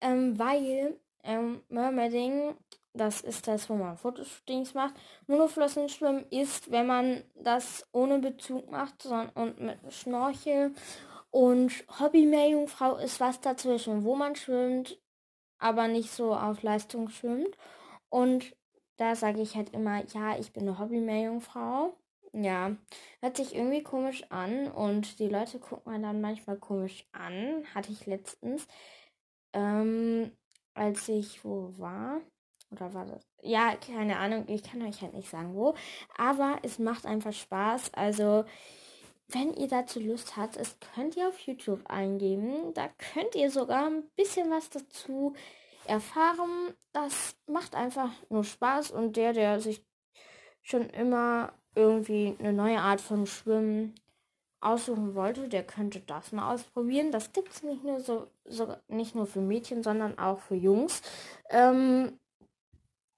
ähm, 0.00 0.38
weil 0.38 0.96
ähm, 1.24 1.62
Mermaiding, 1.68 2.54
das 2.94 3.22
ist 3.22 3.48
das, 3.48 3.70
wo 3.70 3.74
man 3.74 3.96
Fotoshootings 3.96 4.74
macht. 4.74 4.94
Monoflossenschwimmen 5.26 6.26
ist, 6.30 6.70
wenn 6.70 6.86
man 6.86 7.24
das 7.34 7.86
ohne 7.92 8.18
Bezug 8.18 8.70
macht 8.70 9.06
und 9.34 9.60
mit 9.60 9.78
Schnorchel. 9.92 10.74
Und 11.30 11.72
Hobby-Meerjungfrau 11.98 12.96
ist 12.96 13.18
was 13.18 13.40
dazwischen, 13.40 14.04
wo 14.04 14.14
man 14.14 14.36
schwimmt, 14.36 14.98
aber 15.58 15.88
nicht 15.88 16.10
so 16.10 16.34
auf 16.34 16.62
Leistung 16.62 17.08
schwimmt. 17.08 17.56
Und 18.10 18.54
da 18.98 19.16
sage 19.16 19.40
ich 19.40 19.56
halt 19.56 19.70
immer, 19.70 20.04
ja, 20.12 20.36
ich 20.38 20.52
bin 20.52 20.68
eine 20.68 20.78
Hobby-Meerjungfrau. 20.78 21.96
Ja, 22.34 22.74
hört 23.20 23.36
sich 23.36 23.54
irgendwie 23.54 23.82
komisch 23.82 24.24
an 24.30 24.70
und 24.70 25.18
die 25.18 25.28
Leute 25.28 25.58
gucken 25.58 25.92
einen 25.92 26.02
dann 26.02 26.20
manchmal 26.22 26.56
komisch 26.56 27.06
an. 27.12 27.64
Hatte 27.74 27.92
ich 27.92 28.06
letztens, 28.06 28.66
ähm, 29.52 30.32
als 30.74 31.08
ich 31.08 31.44
wo 31.44 31.74
war. 31.78 32.22
Oder 32.70 32.94
war 32.94 33.04
das? 33.04 33.22
Ja, 33.42 33.76
keine 33.76 34.18
Ahnung, 34.18 34.46
ich 34.48 34.62
kann 34.62 34.80
euch 34.80 35.02
halt 35.02 35.12
nicht 35.12 35.28
sagen 35.28 35.54
wo. 35.54 35.74
Aber 36.16 36.58
es 36.62 36.78
macht 36.78 37.04
einfach 37.04 37.34
Spaß. 37.34 37.92
Also, 37.92 38.46
wenn 39.28 39.52
ihr 39.52 39.68
dazu 39.68 40.00
Lust 40.00 40.36
habt, 40.38 40.56
es 40.56 40.78
könnt 40.80 41.16
ihr 41.16 41.28
auf 41.28 41.38
YouTube 41.40 41.82
eingeben. 41.90 42.72
Da 42.72 42.88
könnt 43.12 43.34
ihr 43.34 43.50
sogar 43.50 43.86
ein 43.86 44.08
bisschen 44.16 44.50
was 44.50 44.70
dazu 44.70 45.34
erfahren. 45.86 46.74
Das 46.92 47.36
macht 47.46 47.74
einfach 47.74 48.10
nur 48.30 48.44
Spaß 48.44 48.90
und 48.90 49.16
der, 49.16 49.34
der 49.34 49.60
sich 49.60 49.84
schon 50.62 50.88
immer 50.90 51.52
irgendwie 51.74 52.36
eine 52.38 52.52
neue 52.52 52.80
Art 52.80 53.00
von 53.00 53.26
Schwimmen 53.26 53.94
aussuchen 54.60 55.14
wollte, 55.14 55.48
der 55.48 55.64
könnte 55.64 56.00
das 56.00 56.32
mal 56.32 56.52
ausprobieren. 56.52 57.10
Das 57.10 57.32
gibt 57.32 57.52
es 57.52 57.62
nicht 57.62 57.82
nur 57.84 58.00
so, 58.00 58.28
so, 58.44 58.76
nicht 58.88 59.14
nur 59.14 59.26
für 59.26 59.40
Mädchen, 59.40 59.82
sondern 59.82 60.18
auch 60.18 60.40
für 60.40 60.54
Jungs. 60.54 61.02
Ähm, 61.50 62.18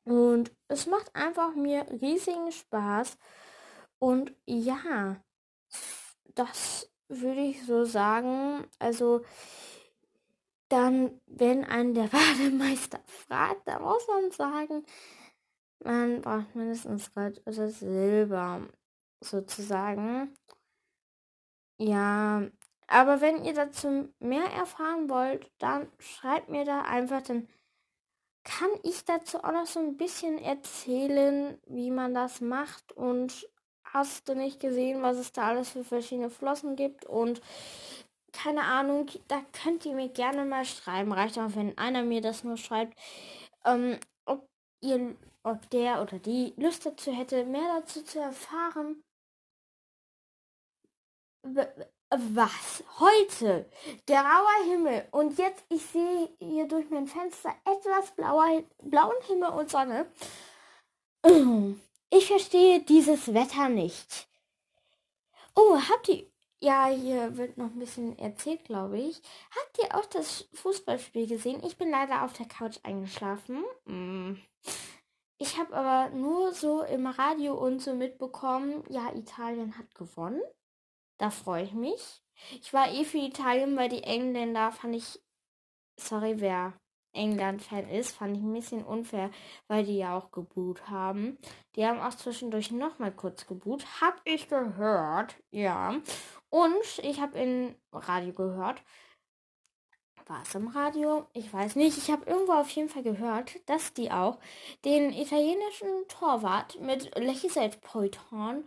und 0.04 0.52
es 0.68 0.86
macht 0.86 1.14
einfach 1.14 1.54
mir 1.54 1.86
riesigen 2.00 2.50
Spaß. 2.50 3.16
Und 3.98 4.34
ja, 4.46 5.16
das 6.34 6.90
würde 7.08 7.40
ich 7.40 7.64
so 7.64 7.84
sagen. 7.84 8.66
Also 8.78 9.22
dann, 10.68 11.20
wenn 11.26 11.64
ein 11.64 11.94
der 11.94 12.08
Bademeister 12.08 13.00
fragt, 13.06 13.66
da 13.68 13.78
muss 13.80 14.06
man 14.08 14.30
sagen, 14.30 14.84
man 15.84 16.22
braucht 16.22 16.54
mindestens 16.54 17.12
Gold 17.14 17.42
oder 17.46 17.68
Silber, 17.68 18.62
sozusagen. 19.20 20.34
Ja, 21.78 22.42
aber 22.86 23.20
wenn 23.20 23.44
ihr 23.44 23.54
dazu 23.54 24.08
mehr 24.18 24.46
erfahren 24.46 25.08
wollt, 25.08 25.50
dann 25.58 25.90
schreibt 25.98 26.48
mir 26.48 26.64
da 26.64 26.82
einfach, 26.82 27.22
dann 27.22 27.48
kann 28.44 28.68
ich 28.82 29.04
dazu 29.04 29.38
auch 29.42 29.52
noch 29.52 29.66
so 29.66 29.80
ein 29.80 29.96
bisschen 29.96 30.38
erzählen, 30.38 31.58
wie 31.66 31.90
man 31.90 32.14
das 32.14 32.40
macht 32.40 32.92
und 32.92 33.48
hast 33.84 34.28
du 34.28 34.34
nicht 34.34 34.60
gesehen, 34.60 35.02
was 35.02 35.16
es 35.16 35.32
da 35.32 35.48
alles 35.48 35.70
für 35.70 35.84
verschiedene 35.84 36.30
Flossen 36.30 36.76
gibt 36.76 37.06
und 37.06 37.40
keine 38.32 38.62
Ahnung, 38.62 39.06
da 39.28 39.42
könnt 39.62 39.86
ihr 39.86 39.94
mir 39.94 40.08
gerne 40.08 40.44
mal 40.44 40.64
schreiben. 40.64 41.12
Reicht 41.12 41.38
auch, 41.38 41.54
wenn 41.54 41.78
einer 41.78 42.02
mir 42.02 42.20
das 42.20 42.42
nur 42.42 42.56
schreibt, 42.56 42.98
ähm, 43.64 43.98
ob 44.26 44.48
ihr 44.80 45.16
ob 45.44 45.70
der 45.70 46.02
oder 46.02 46.18
die 46.18 46.52
Lust 46.56 46.84
dazu 46.84 47.12
hätte, 47.12 47.44
mehr 47.44 47.80
dazu 47.80 48.02
zu 48.02 48.18
erfahren. 48.18 49.02
Was? 52.10 52.82
Heute? 52.98 53.70
Grauer 54.06 54.64
Himmel. 54.64 55.06
Und 55.10 55.38
jetzt, 55.38 55.64
ich 55.68 55.84
sehe 55.84 56.30
hier 56.38 56.66
durch 56.66 56.88
mein 56.90 57.06
Fenster 57.06 57.54
etwas 57.64 58.10
blauer, 58.12 58.62
blauen 58.82 59.22
Himmel 59.26 59.50
und 59.50 59.70
Sonne. 59.70 60.06
Ich 62.10 62.28
verstehe 62.28 62.80
dieses 62.80 63.34
Wetter 63.34 63.68
nicht. 63.68 64.28
Oh, 65.56 65.76
habt 65.76 66.08
ihr. 66.08 66.30
Ja, 66.60 66.86
hier 66.86 67.36
wird 67.36 67.58
noch 67.58 67.66
ein 67.66 67.78
bisschen 67.80 68.16
erzählt, 68.20 68.64
glaube 68.64 68.98
ich. 69.00 69.20
Habt 69.50 69.78
ihr 69.78 69.94
auch 69.96 70.06
das 70.06 70.48
Fußballspiel 70.54 71.26
gesehen? 71.26 71.60
Ich 71.64 71.76
bin 71.76 71.90
leider 71.90 72.22
auf 72.22 72.32
der 72.34 72.46
Couch 72.46 72.78
eingeschlafen. 72.84 73.64
Mm. 73.84 74.34
Ich 75.38 75.58
habe 75.58 75.74
aber 75.74 76.14
nur 76.14 76.52
so 76.52 76.82
im 76.82 77.06
Radio 77.06 77.54
und 77.54 77.80
so 77.80 77.94
mitbekommen, 77.94 78.84
ja, 78.88 79.12
Italien 79.14 79.76
hat 79.76 79.94
gewonnen. 79.94 80.40
Da 81.18 81.30
freue 81.30 81.64
ich 81.64 81.72
mich. 81.72 82.22
Ich 82.60 82.72
war 82.72 82.90
eh 82.90 83.04
für 83.04 83.18
Italien, 83.18 83.76
weil 83.76 83.88
die 83.88 84.02
Engländer 84.02 84.72
fand 84.72 84.96
ich. 84.96 85.20
Sorry, 85.96 86.40
wer 86.40 86.74
England-Fan 87.12 87.88
ist, 87.88 88.16
fand 88.16 88.36
ich 88.36 88.42
ein 88.42 88.52
bisschen 88.52 88.84
unfair, 88.84 89.30
weil 89.68 89.84
die 89.84 89.96
ja 89.98 90.16
auch 90.16 90.30
geboot 90.30 90.88
haben. 90.88 91.38
Die 91.76 91.86
haben 91.86 92.00
auch 92.00 92.14
zwischendurch 92.14 92.70
nochmal 92.72 93.12
kurz 93.12 93.46
geboot. 93.46 93.84
Hab 94.00 94.20
ich 94.24 94.48
gehört, 94.48 95.36
ja. 95.50 96.00
Und 96.50 96.98
ich 97.02 97.20
habe 97.20 97.38
im 97.38 97.76
Radio 97.92 98.32
gehört. 98.32 98.82
War 100.26 100.42
es 100.42 100.54
im 100.54 100.68
Radio? 100.68 101.26
Ich 101.34 101.52
weiß 101.52 101.76
nicht. 101.76 101.98
Ich 101.98 102.10
habe 102.10 102.24
irgendwo 102.24 102.52
auf 102.52 102.70
jeden 102.70 102.88
Fall 102.88 103.02
gehört, 103.02 103.60
dass 103.66 103.92
die 103.92 104.10
auch 104.10 104.38
den 104.84 105.12
italienischen 105.12 106.08
Torwart 106.08 106.80
mit 106.80 107.14
Lechizet 107.18 107.82
Poiton 107.82 108.66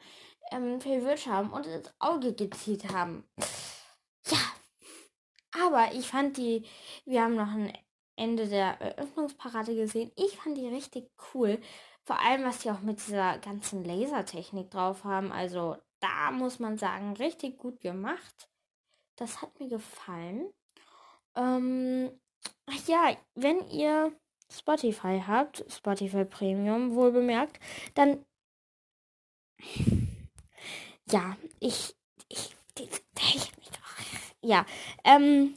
ähm, 0.52 0.80
verwirrt 0.80 1.26
haben 1.26 1.52
und 1.52 1.66
ins 1.66 1.92
Auge 2.00 2.34
gezielt 2.34 2.92
haben. 2.94 3.24
Ja. 4.28 4.38
Aber 5.64 5.94
ich 5.94 6.08
fand 6.08 6.38
die, 6.38 6.64
wir 7.06 7.24
haben 7.24 7.36
noch 7.36 7.52
ein 7.52 7.74
Ende 8.16 8.48
der 8.48 8.80
Eröffnungsparade 8.80 9.76
gesehen. 9.76 10.12
Ich 10.16 10.38
fand 10.38 10.58
die 10.58 10.68
richtig 10.68 11.10
cool. 11.34 11.60
Vor 12.04 12.20
allem, 12.20 12.44
was 12.44 12.60
die 12.60 12.70
auch 12.70 12.82
mit 12.82 13.06
dieser 13.06 13.40
ganzen 13.40 13.84
Lasertechnik 13.84 14.70
drauf 14.70 15.04
haben. 15.04 15.32
Also, 15.32 15.78
da 16.00 16.32
muss 16.32 16.60
man 16.60 16.78
sagen, 16.78 17.14
richtig 17.14 17.58
gut 17.58 17.80
gemacht. 17.80 18.50
Das 19.16 19.42
hat 19.42 19.60
mir 19.60 19.70
gefallen. 19.70 20.54
Ähm, 21.38 22.12
ja, 22.88 23.16
wenn 23.36 23.70
ihr 23.70 24.12
Spotify 24.52 25.22
habt, 25.26 25.64
Spotify 25.70 26.26
Premium 26.26 26.96
wohl 26.96 27.12
bemerkt, 27.12 27.60
dann 27.96 28.26
ja, 31.12 31.38
ich, 31.60 31.96
ich, 32.30 32.56
ich, 32.80 33.52
ja, 34.42 34.66
ähm, 35.04 35.56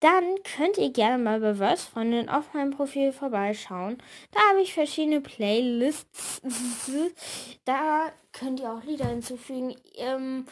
dann 0.00 0.36
könnt 0.44 0.78
ihr 0.78 0.92
gerne 0.92 1.22
mal 1.22 1.40
bei 1.40 1.54
Verse-Freundin 1.54 2.28
auf 2.28 2.54
meinem 2.54 2.70
Profil 2.70 3.12
vorbeischauen. 3.12 4.00
Da 4.30 4.40
habe 4.50 4.62
ich 4.62 4.72
verschiedene 4.72 5.20
Playlists. 5.20 6.40
da 7.64 8.12
könnt 8.32 8.60
ihr 8.60 8.72
auch 8.72 8.84
Lieder 8.84 9.06
hinzufügen. 9.06 9.74
Ähm, 9.96 10.46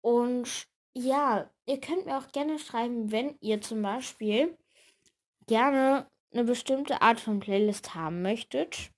und 0.00 0.66
ja, 0.98 1.48
ihr 1.66 1.80
könnt 1.80 2.06
mir 2.06 2.18
auch 2.18 2.28
gerne 2.32 2.58
schreiben, 2.58 3.12
wenn 3.12 3.36
ihr 3.40 3.60
zum 3.60 3.82
Beispiel 3.82 4.56
gerne 5.46 6.06
eine 6.32 6.44
bestimmte 6.44 7.02
Art 7.02 7.20
von 7.20 7.40
Playlist 7.40 7.94
haben 7.94 8.22
möchtet. 8.22 8.90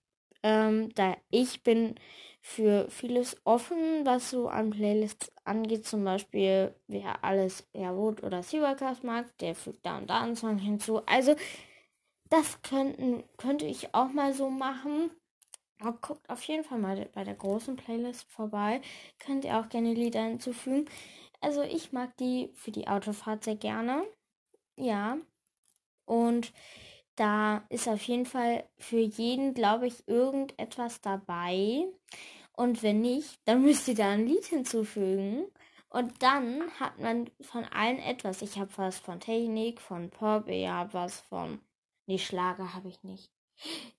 Ähm, 0.42 0.92
da 0.94 1.16
ich 1.30 1.62
bin 1.62 1.96
für 2.40 2.88
vieles 2.90 3.36
offen, 3.44 4.06
was 4.06 4.30
so 4.30 4.48
an 4.48 4.70
Playlists 4.70 5.30
angeht. 5.44 5.86
Zum 5.86 6.02
Beispiel, 6.04 6.74
wer 6.86 7.22
alles 7.22 7.68
Airwood 7.74 8.22
oder 8.22 8.42
Seawalkers 8.42 9.02
mag, 9.02 9.36
der 9.38 9.54
fügt 9.54 9.84
da 9.84 9.98
und 9.98 10.08
da 10.08 10.22
einen 10.22 10.36
Song 10.36 10.56
hinzu. 10.56 11.04
Also, 11.06 11.36
das 12.30 12.62
könnten, 12.62 13.24
könnte 13.36 13.66
ich 13.66 13.94
auch 13.94 14.10
mal 14.10 14.32
so 14.32 14.48
machen. 14.48 15.10
Aber 15.80 15.98
guckt 16.00 16.28
auf 16.28 16.42
jeden 16.44 16.64
Fall 16.64 16.78
mal 16.78 17.08
bei 17.14 17.24
der 17.24 17.34
großen 17.34 17.76
Playlist 17.76 18.30
vorbei. 18.30 18.80
Könnt 19.18 19.44
ihr 19.44 19.58
auch 19.58 19.68
gerne 19.68 19.92
Lieder 19.94 20.22
hinzufügen. 20.22 20.86
Also 21.40 21.62
ich 21.62 21.92
mag 21.92 22.16
die 22.18 22.50
für 22.54 22.70
die 22.70 22.88
Autofahrt 22.88 23.44
sehr 23.44 23.56
gerne. 23.56 24.04
Ja. 24.76 25.18
Und 26.04 26.52
da 27.16 27.64
ist 27.68 27.88
auf 27.88 28.02
jeden 28.02 28.26
Fall 28.26 28.68
für 28.78 28.98
jeden, 28.98 29.54
glaube 29.54 29.86
ich, 29.86 30.08
irgendetwas 30.08 31.00
dabei. 31.00 31.86
Und 32.52 32.82
wenn 32.82 33.00
nicht, 33.00 33.40
dann 33.44 33.62
müsst 33.64 33.88
ihr 33.88 33.94
da 33.94 34.10
ein 34.10 34.26
Lied 34.26 34.46
hinzufügen. 34.46 35.46
Und 35.88 36.22
dann 36.22 36.70
hat 36.78 36.98
man 36.98 37.30
von 37.40 37.64
allen 37.64 37.98
etwas. 37.98 38.42
Ich 38.42 38.58
habe 38.58 38.70
was 38.76 38.98
von 38.98 39.18
Technik, 39.18 39.80
von 39.80 40.10
Pop, 40.10 40.48
ich 40.48 40.68
habe 40.68 40.94
was 40.94 41.20
von. 41.20 41.60
Nee, 42.06 42.18
Schlager 42.18 42.74
habe 42.74 42.88
ich 42.88 43.02
nicht. 43.02 43.30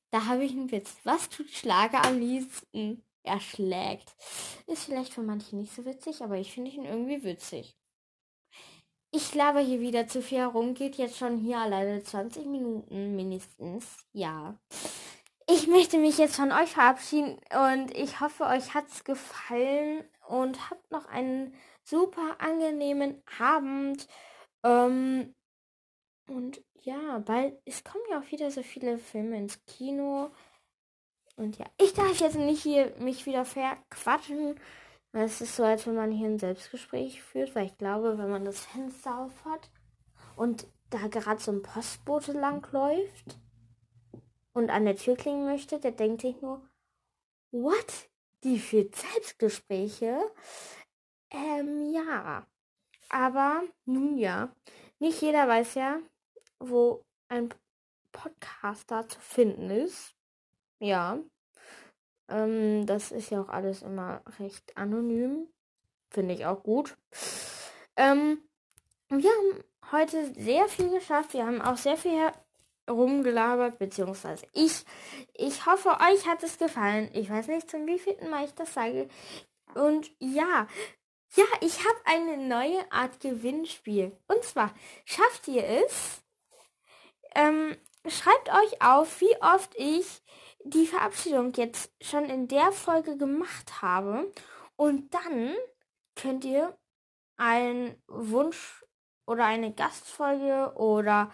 Da 0.10 0.26
habe 0.26 0.44
ich 0.44 0.52
einen 0.52 0.72
Witz. 0.72 0.98
Was 1.04 1.30
tut 1.30 1.50
Schlager 1.50 2.04
am 2.06 2.20
liebsten? 2.20 3.04
Er 3.24 3.40
schlägt. 3.40 4.16
Ist 4.68 4.86
vielleicht 4.86 5.14
für 5.14 5.22
manche 5.22 5.56
nicht 5.56 5.74
so 5.74 5.86
witzig, 5.86 6.22
aber 6.22 6.38
ich 6.38 6.52
finde 6.52 6.72
ihn 6.72 6.86
irgendwie 6.86 7.24
witzig. 7.24 7.78
Ich 9.12 9.36
laber 9.36 9.60
hier 9.60 9.82
wieder 9.82 10.08
zu 10.08 10.22
viel 10.22 10.40
herum. 10.40 10.74
Geht 10.74 10.96
jetzt 10.96 11.18
schon 11.18 11.38
hier 11.38 11.58
alleine 11.58 12.02
20 12.02 12.46
Minuten 12.46 13.16
mindestens. 13.16 14.06
Ja. 14.14 14.58
Ich 15.50 15.68
möchte 15.68 15.98
mich 15.98 16.18
jetzt 16.18 16.38
von 16.38 16.52
euch 16.52 16.70
verabschieden 16.72 17.38
und 17.74 17.92
ich 17.96 18.22
hoffe, 18.22 18.46
euch 18.46 18.74
hat's 18.74 19.04
gefallen 19.04 20.06
und 20.28 20.70
habt 20.70 20.90
noch 20.92 21.06
einen 21.08 21.54
super 21.84 22.38
angenehmen 22.40 23.22
Abend. 23.38 24.08
Ähm, 24.64 25.36
und 26.30 26.64
ja, 26.84 27.20
bald, 27.20 27.60
es 27.66 27.84
kommen 27.84 28.04
ja 28.10 28.20
auch 28.22 28.32
wieder 28.32 28.50
so 28.50 28.64
viele 28.64 28.98
Filme 28.98 29.38
ins 29.38 29.64
Kino. 29.66 30.32
Und 31.36 31.58
ja, 31.58 31.66
ich 31.80 31.94
darf 31.94 32.20
jetzt 32.20 32.38
nicht 32.38 32.64
hier 32.64 32.94
mich 33.00 33.26
wieder 33.26 33.46
verquatschen. 33.46 34.60
Es 35.14 35.42
ist 35.42 35.56
so, 35.56 35.64
als 35.64 35.88
wenn 35.88 35.96
man 35.96 36.12
hier 36.12 36.28
ein 36.28 36.40
Selbstgespräch 36.40 37.22
führt, 37.22 37.54
weil 37.56 37.66
ich 37.66 37.78
glaube, 37.78 38.18
wenn 38.18 38.30
man 38.30 38.46
das 38.46 38.66
Fenster 38.66 39.18
auf 39.20 39.46
hat 39.46 39.70
und 40.36 40.68
da 40.90 41.08
gerade 41.08 41.42
so 41.42 41.52
ein 41.52 41.62
Postbote 41.62 42.32
langläuft 42.32 43.38
und 44.54 44.70
an 44.70 44.86
der 44.86 44.96
Tür 44.96 45.16
klingen 45.16 45.46
möchte, 45.46 45.80
der 45.80 45.92
denkt 45.92 46.22
sich 46.22 46.42
nur, 46.42 46.62
what? 47.52 48.10
Die 48.44 48.60
führt 48.60 48.96
Selbstgespräche? 48.96 50.20
Ähm, 51.30 51.94
ja. 51.94 52.46
Aber, 53.10 53.64
nun 53.86 54.18
ja, 54.18 54.56
nicht 55.00 55.22
jeder 55.22 55.48
weiß 55.48 55.76
ja, 55.76 56.00
wo 56.60 57.04
ein 57.28 57.50
Podcaster 58.12 59.08
zu 59.08 59.20
finden 59.20 59.70
ist. 59.70 60.16
Ja. 60.82 61.20
Ähm, 62.28 62.86
das 62.88 63.12
ist 63.12 63.30
ja 63.30 63.42
auch 63.42 63.50
alles 63.50 63.84
immer 63.84 64.22
recht 64.40 64.76
anonym. 64.76 65.48
Finde 66.10 66.34
ich 66.34 66.46
auch 66.46 66.64
gut. 66.64 66.98
Ähm, 67.96 68.40
wir 69.10 69.30
haben 69.30 69.64
heute 69.92 70.34
sehr 70.34 70.68
viel 70.68 70.90
geschafft. 70.90 71.34
Wir 71.34 71.46
haben 71.46 71.62
auch 71.62 71.78
sehr 71.78 71.98
viel 71.98 72.20
rumgelabert, 72.90 73.78
beziehungsweise 73.78 74.48
ich. 74.54 74.84
Ich 75.36 75.66
hoffe, 75.68 75.90
euch 75.90 76.28
hat 76.28 76.42
es 76.42 76.58
gefallen. 76.58 77.10
Ich 77.14 77.30
weiß 77.30 77.48
nicht, 77.48 77.70
zum 77.70 77.86
wievielten 77.86 78.30
Mal 78.30 78.46
ich 78.46 78.54
das 78.56 78.74
sage. 78.74 79.08
Und 79.76 80.12
ja, 80.20 80.68
ja, 81.36 81.46
ich 81.62 81.80
habe 81.80 82.00
eine 82.06 82.38
neue 82.38 82.92
Art 82.92 83.20
Gewinnspiel. 83.20 84.18
Und 84.28 84.44
zwar 84.44 84.74
schafft 85.06 85.48
ihr 85.48 85.64
es. 85.64 86.24
Ähm, 87.36 87.78
schreibt 88.08 88.50
euch 88.50 88.82
auf, 88.82 89.22
wie 89.22 89.42
oft 89.42 89.74
ich 89.76 90.22
die 90.64 90.88
Verabschiedung 90.88 91.54
jetzt 91.54 91.92
schon 92.02 92.26
in 92.26 92.48
der 92.48 92.72
Folge 92.72 93.18
gemacht 93.18 93.82
habe. 93.82 94.32
Und 94.76 95.14
dann 95.14 95.56
könnt 96.16 96.46
ihr 96.46 96.78
einen 97.38 98.02
Wunsch 98.08 98.84
oder 99.28 99.46
eine 99.46 99.74
Gastfolge 99.74 100.74
oder 100.76 101.32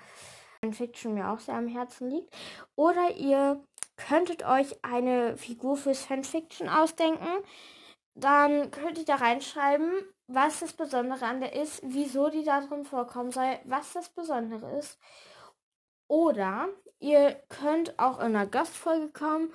Fanfiction 0.61 1.13
mir 1.13 1.29
auch 1.29 1.39
sehr 1.39 1.55
am 1.55 1.67
Herzen 1.67 2.09
liegt. 2.09 2.33
Oder 2.75 3.15
ihr 3.15 3.63
könntet 3.97 4.45
euch 4.45 4.83
eine 4.83 5.37
Figur 5.37 5.75
fürs 5.77 6.05
Fanfiction 6.05 6.69
ausdenken. 6.69 7.27
Dann 8.15 8.71
könnt 8.71 8.97
ihr 8.97 9.05
da 9.05 9.15
reinschreiben, 9.15 9.91
was 10.27 10.59
das 10.59 10.73
Besondere 10.73 11.25
an 11.25 11.39
der 11.39 11.53
ist, 11.53 11.81
wieso 11.83 12.29
die 12.29 12.43
da 12.43 12.61
drin 12.61 12.83
vorkommen 12.83 13.31
soll, 13.31 13.59
was 13.65 13.93
das 13.93 14.09
Besondere 14.09 14.77
ist. 14.77 14.99
Oder 16.09 16.69
ihr 16.99 17.33
könnt 17.49 17.97
auch 17.99 18.19
in 18.19 18.35
einer 18.35 18.47
Gastfolge 18.47 19.09
kommen 19.09 19.51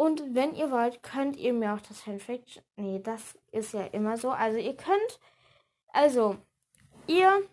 und 0.00 0.34
wenn 0.34 0.54
ihr 0.54 0.70
wollt, 0.70 1.02
könnt 1.02 1.36
ihr 1.36 1.52
mir 1.52 1.74
auch 1.74 1.80
das 1.82 2.00
Fanfiction. 2.00 2.64
Nee, 2.76 3.00
das 3.04 3.36
ist 3.52 3.74
ja 3.74 3.84
immer 3.84 4.16
so. 4.16 4.30
Also 4.30 4.56
ihr 4.56 4.74
könnt. 4.74 5.20
Also, 5.88 6.38
ihr 7.06 7.46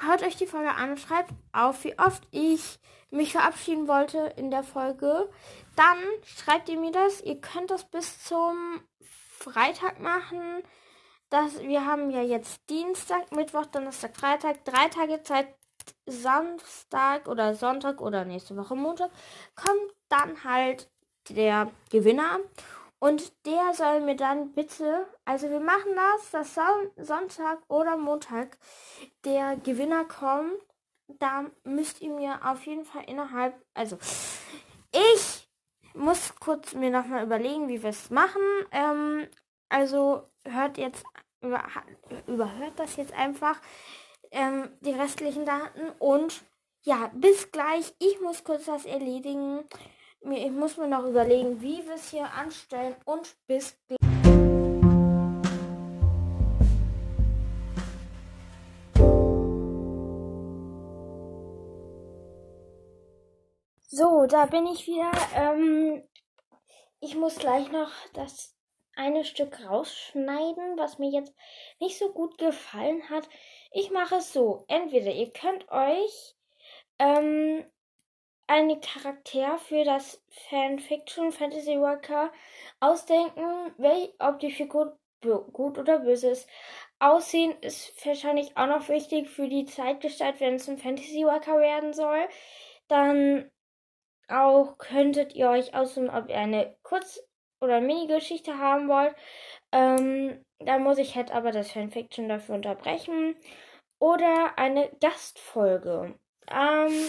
hört 0.00 0.22
euch 0.22 0.36
die 0.36 0.46
Folge 0.46 0.70
an 0.70 0.92
und 0.92 1.00
schreibt 1.00 1.34
auf, 1.52 1.84
wie 1.84 1.98
oft 1.98 2.26
ich 2.30 2.78
mich 3.10 3.32
verabschieden 3.32 3.88
wollte 3.88 4.32
in 4.36 4.50
der 4.50 4.62
Folge. 4.62 5.28
Dann 5.76 5.98
schreibt 6.24 6.70
ihr 6.70 6.80
mir 6.80 6.92
das. 6.92 7.20
Ihr 7.20 7.42
könnt 7.42 7.70
das 7.70 7.84
bis 7.84 8.24
zum 8.24 8.80
Freitag 9.38 10.00
machen. 10.00 10.62
Das, 11.28 11.60
wir 11.60 11.84
haben 11.84 12.08
ja 12.08 12.22
jetzt 12.22 12.70
Dienstag, 12.70 13.32
Mittwoch, 13.32 13.66
Donnerstag, 13.66 14.16
Freitag. 14.16 14.64
Drei 14.64 14.88
Tage 14.88 15.22
Zeit. 15.24 15.48
Samstag 16.06 17.28
oder 17.28 17.54
Sonntag 17.54 18.00
oder 18.00 18.24
nächste 18.24 18.56
Woche 18.56 18.74
Montag 18.74 19.10
kommt 19.54 19.92
dann 20.08 20.44
halt 20.44 20.88
der 21.28 21.70
Gewinner. 21.90 22.38
Und 22.98 23.32
der 23.44 23.74
soll 23.74 24.00
mir 24.00 24.16
dann 24.16 24.52
bitte, 24.52 25.06
also 25.24 25.50
wir 25.50 25.60
machen 25.60 25.94
das, 25.94 26.30
dass 26.30 26.54
Son 26.54 26.90
Sonntag 26.96 27.58
oder 27.68 27.96
Montag 27.96 28.56
der 29.24 29.56
Gewinner 29.56 30.04
kommt. 30.04 30.54
Da 31.18 31.44
müsst 31.64 32.00
ihr 32.00 32.10
mir 32.10 32.40
auf 32.42 32.66
jeden 32.66 32.84
Fall 32.84 33.04
innerhalb, 33.06 33.54
also 33.74 33.98
ich 34.92 35.48
muss 35.94 36.34
kurz 36.40 36.74
mir 36.74 36.90
nochmal 36.90 37.24
überlegen, 37.24 37.68
wie 37.68 37.82
wir 37.82 37.90
es 37.90 38.10
machen. 38.10 38.42
Ähm, 38.72 39.28
also 39.68 40.22
hört 40.44 40.78
jetzt, 40.78 41.04
über, 41.42 41.62
überhört 42.26 42.78
das 42.78 42.96
jetzt 42.96 43.12
einfach, 43.12 43.60
ähm, 44.30 44.70
die 44.80 44.92
restlichen 44.92 45.44
Daten 45.44 45.90
und 45.98 46.42
ja, 46.82 47.10
bis 47.14 47.50
gleich. 47.50 47.94
Ich 47.98 48.20
muss 48.20 48.44
kurz 48.44 48.66
das 48.66 48.84
erledigen. 48.84 49.64
Ich 50.20 50.50
muss 50.50 50.76
mir 50.76 50.88
noch 50.88 51.04
überlegen, 51.04 51.60
wie 51.60 51.84
wir 51.84 51.94
es 51.94 52.10
hier 52.10 52.32
anstellen 52.32 52.96
und 53.04 53.36
bis 53.46 53.76
gleich. 53.86 53.96
So, 63.88 64.26
da 64.26 64.46
bin 64.46 64.66
ich 64.66 64.86
wieder. 64.86 65.10
Ähm, 65.34 66.02
ich 67.00 67.16
muss 67.16 67.36
gleich 67.36 67.70
noch 67.72 67.90
das 68.14 68.55
eine 68.96 69.24
Stück 69.24 69.64
rausschneiden, 69.64 70.76
was 70.76 70.98
mir 70.98 71.10
jetzt 71.10 71.34
nicht 71.78 71.98
so 71.98 72.12
gut 72.12 72.38
gefallen 72.38 73.08
hat. 73.08 73.28
Ich 73.70 73.90
mache 73.90 74.16
es 74.16 74.32
so. 74.32 74.64
Entweder 74.68 75.12
ihr 75.12 75.30
könnt 75.30 75.70
euch 75.70 76.34
ähm, 76.98 77.64
einen 78.46 78.80
Charakter 78.80 79.58
für 79.58 79.84
das 79.84 80.22
Fanfiction 80.48 81.32
Fantasy 81.32 81.78
Worker 81.78 82.32
ausdenken, 82.80 83.74
wel, 83.76 84.12
ob 84.18 84.38
die 84.40 84.50
Figur 84.50 84.98
gut 85.52 85.78
oder 85.78 86.00
böse 86.00 86.30
ist. 86.30 86.48
Aussehen 86.98 87.52
ist 87.60 88.06
wahrscheinlich 88.06 88.56
auch 88.56 88.66
noch 88.66 88.88
wichtig 88.88 89.28
für 89.28 89.48
die 89.48 89.64
Zeitgestalt, 89.64 90.40
wenn 90.40 90.54
es 90.54 90.68
ein 90.68 90.78
Fantasy 90.78 91.24
Worker 91.24 91.58
werden 91.58 91.92
soll. 91.92 92.28
Dann 92.88 93.50
auch 94.28 94.78
könntet 94.78 95.34
ihr 95.34 95.50
euch 95.50 95.74
aussuchen, 95.74 96.10
ob 96.10 96.28
ihr 96.28 96.38
eine 96.38 96.76
Kurz- 96.82 97.22
oder 97.60 97.80
Mini-Geschichte 97.80 98.58
haben 98.58 98.88
wollt. 98.88 99.14
Ähm, 99.72 100.44
da 100.58 100.78
muss 100.78 100.98
ich 100.98 101.16
halt 101.16 101.32
aber 101.32 101.52
das 101.52 101.70
Fanfiction 101.70 102.28
dafür 102.28 102.54
unterbrechen. 102.56 103.36
Oder 103.98 104.58
eine 104.58 104.90
Gastfolge. 105.00 106.14
Ähm, 106.50 107.08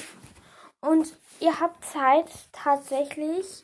und 0.82 1.14
ihr 1.40 1.60
habt 1.60 1.84
Zeit 1.84 2.30
tatsächlich 2.52 3.64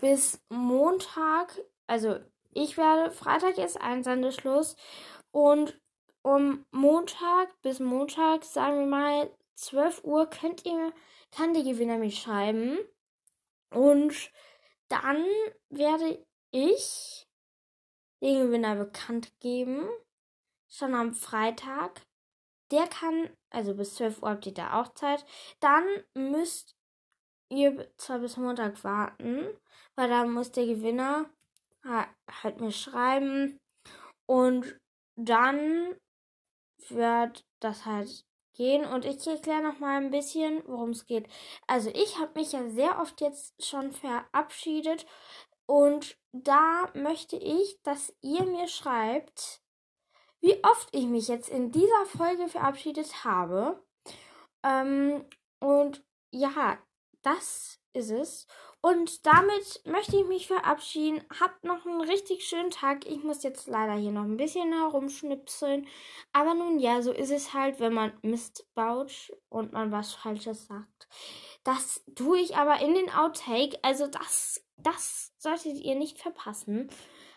bis 0.00 0.40
Montag, 0.48 1.58
also 1.86 2.18
ich 2.52 2.76
werde, 2.76 3.10
Freitag 3.10 3.58
ist 3.58 3.80
Einsendeschluss 3.80 4.76
und 5.30 5.80
um 6.22 6.66
Montag 6.72 7.48
bis 7.62 7.80
Montag, 7.80 8.44
sagen 8.44 8.80
wir 8.80 8.86
mal 8.86 9.30
12 9.54 10.04
Uhr, 10.04 10.28
könnt 10.28 10.64
ihr, 10.66 10.92
kann 11.34 11.54
der 11.54 11.62
Gewinner 11.62 11.98
mich 11.98 12.20
schreiben. 12.20 12.78
Und 13.70 14.30
dann 14.88 15.24
werde 15.70 16.24
ich 16.50 17.26
den 18.22 18.46
Gewinner 18.46 18.76
bekannt 18.76 19.30
geben. 19.40 19.88
Schon 20.70 20.94
am 20.94 21.14
Freitag. 21.14 22.02
Der 22.70 22.86
kann, 22.86 23.30
also 23.50 23.74
bis 23.74 23.94
12 23.94 24.22
Uhr 24.22 24.30
habt 24.30 24.46
ihr 24.46 24.54
da 24.54 24.80
auch 24.80 24.92
Zeit. 24.94 25.24
Dann 25.60 25.84
müsst 26.14 26.76
ihr 27.50 27.90
zwar 27.96 28.18
bis 28.18 28.36
Montag 28.36 28.84
warten, 28.84 29.48
weil 29.94 30.08
dann 30.08 30.30
muss 30.30 30.52
der 30.52 30.66
Gewinner 30.66 31.30
halt 31.84 32.60
mir 32.60 32.72
schreiben 32.72 33.58
und 34.26 34.78
dann 35.16 35.96
wird 36.88 37.46
das 37.60 37.86
halt 37.86 38.27
gehen 38.58 38.84
und 38.84 39.06
ich 39.06 39.26
erkläre 39.26 39.62
noch 39.62 39.78
mal 39.78 39.96
ein 39.96 40.10
bisschen, 40.10 40.62
worum 40.66 40.90
es 40.90 41.06
geht. 41.06 41.26
Also 41.66 41.88
ich 41.94 42.18
habe 42.18 42.38
mich 42.38 42.52
ja 42.52 42.68
sehr 42.68 43.00
oft 43.00 43.22
jetzt 43.22 43.64
schon 43.64 43.92
verabschiedet 43.92 45.06
und 45.64 46.18
da 46.32 46.90
möchte 46.94 47.36
ich, 47.36 47.80
dass 47.82 48.14
ihr 48.20 48.44
mir 48.44 48.68
schreibt, 48.68 49.62
wie 50.40 50.62
oft 50.64 50.88
ich 50.92 51.06
mich 51.06 51.28
jetzt 51.28 51.48
in 51.48 51.70
dieser 51.72 52.06
Folge 52.06 52.48
verabschiedet 52.48 53.24
habe. 53.24 53.82
Ähm, 54.62 55.24
und 55.60 56.04
ja, 56.30 56.78
das 57.22 57.80
ist 57.92 58.10
es. 58.10 58.46
Und 58.80 59.26
damit 59.26 59.82
möchte 59.86 60.16
ich 60.16 60.26
mich 60.26 60.46
verabschieden. 60.46 61.24
Habt 61.40 61.64
noch 61.64 61.84
einen 61.84 62.00
richtig 62.00 62.44
schönen 62.46 62.70
Tag. 62.70 63.06
Ich 63.06 63.24
muss 63.24 63.42
jetzt 63.42 63.66
leider 63.66 63.94
hier 63.94 64.12
noch 64.12 64.22
ein 64.22 64.36
bisschen 64.36 64.72
herumschnipseln. 64.72 65.86
Aber 66.32 66.54
nun 66.54 66.78
ja, 66.78 67.02
so 67.02 67.12
ist 67.12 67.32
es 67.32 67.54
halt, 67.54 67.80
wenn 67.80 67.92
man 67.92 68.12
Mist 68.22 68.66
baut 68.74 69.32
und 69.48 69.72
man 69.72 69.90
was 69.90 70.14
Falsches 70.14 70.66
sagt. 70.66 71.08
Das 71.64 72.04
tue 72.14 72.38
ich 72.38 72.56
aber 72.56 72.80
in 72.80 72.94
den 72.94 73.10
Outtake. 73.10 73.78
Also 73.82 74.06
das, 74.06 74.64
das 74.76 75.32
solltet 75.38 75.78
ihr 75.78 75.96
nicht 75.96 76.18
verpassen. 76.20 76.88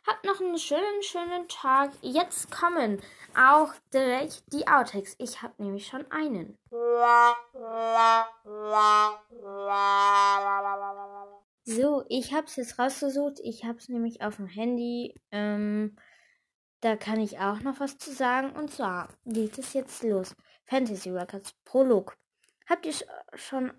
Habt 0.08 0.26
noch 0.26 0.42
einen 0.42 0.58
schönen, 0.58 1.04
schönen 1.04 1.48
Tag. 1.48 1.92
Jetzt 2.02 2.50
kommen 2.50 3.02
auch 3.36 3.74
direkt 3.94 4.44
die 4.52 4.68
Outtakes. 4.68 5.16
Ich 5.20 5.44
habe 5.44 5.62
nämlich 5.62 5.88
schon 5.88 6.10
einen. 6.12 6.58
So, 11.64 12.04
ich 12.10 12.34
habe 12.34 12.48
es 12.48 12.56
jetzt 12.56 12.80
rausgesucht. 12.80 13.40
Ich 13.44 13.64
habe 13.64 13.78
es 13.78 13.90
nämlich 13.90 14.24
auf 14.24 14.38
dem 14.38 14.48
Handy. 14.48 15.14
Ähm, 15.32 15.96
da 16.80 16.96
kann 16.96 17.20
ich 17.20 17.38
auch 17.38 17.60
noch 17.60 17.80
was 17.80 18.00
zu 18.00 18.12
sagen. 18.12 18.54
Und 18.54 18.72
zwar 18.72 19.10
geht 19.26 19.60
es 19.60 19.74
jetzt 19.74 20.02
los. 20.02 20.36
Fantasy 20.66 21.12
Records 21.12 21.54
Prolog. 21.64 22.18
Habt 22.68 22.88
ihr 22.88 22.94
schon. 23.36 23.72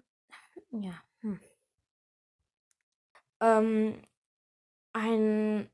Ja. 0.70 1.02
Hm. 1.20 1.40
Ähm, 3.40 4.06
ein 4.92 5.68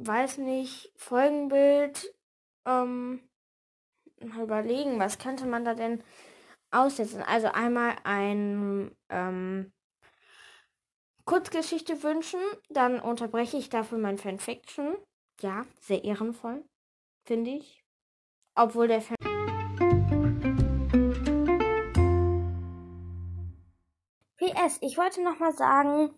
weiß 0.00 0.38
nicht, 0.38 0.92
Folgenbild, 0.96 2.14
ähm, 2.66 3.20
mal 4.20 4.42
überlegen, 4.42 4.98
was 4.98 5.18
könnte 5.18 5.46
man 5.46 5.64
da 5.64 5.74
denn 5.74 6.02
aussetzen? 6.70 7.22
Also 7.22 7.48
einmal 7.48 7.96
ein 8.04 8.96
ähm, 9.10 9.72
Kurzgeschichte 11.26 12.02
wünschen, 12.02 12.40
dann 12.70 12.98
unterbreche 12.98 13.58
ich 13.58 13.68
dafür 13.68 13.98
mein 13.98 14.18
Fanfiction. 14.18 14.96
Ja, 15.40 15.66
sehr 15.80 16.02
ehrenvoll, 16.02 16.64
finde 17.24 17.50
ich. 17.50 17.84
Obwohl 18.54 18.88
der 18.88 19.02
Fan 19.02 19.16
PS, 24.38 24.78
ich 24.80 24.96
wollte 24.96 25.22
noch 25.22 25.38
mal 25.38 25.52
sagen, 25.52 26.14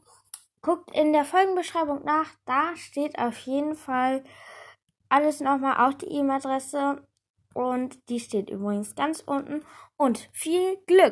Guckt 0.62 0.94
in 0.96 1.12
der 1.12 1.25
Folgenbeschreibung 1.25 2.05
nach, 2.05 2.31
da 2.44 2.77
steht 2.77 3.18
auf 3.18 3.37
jeden 3.40 3.75
Fall 3.75 4.22
alles 5.09 5.40
nochmal, 5.40 5.85
auch 5.85 5.94
die 5.94 6.07
E-Mail-Adresse 6.07 7.05
und 7.53 8.09
die 8.09 8.20
steht 8.20 8.48
übrigens 8.48 8.94
ganz 8.94 9.25
unten. 9.27 9.64
Und 9.96 10.29
viel 10.33 10.77
Glück! 10.87 11.01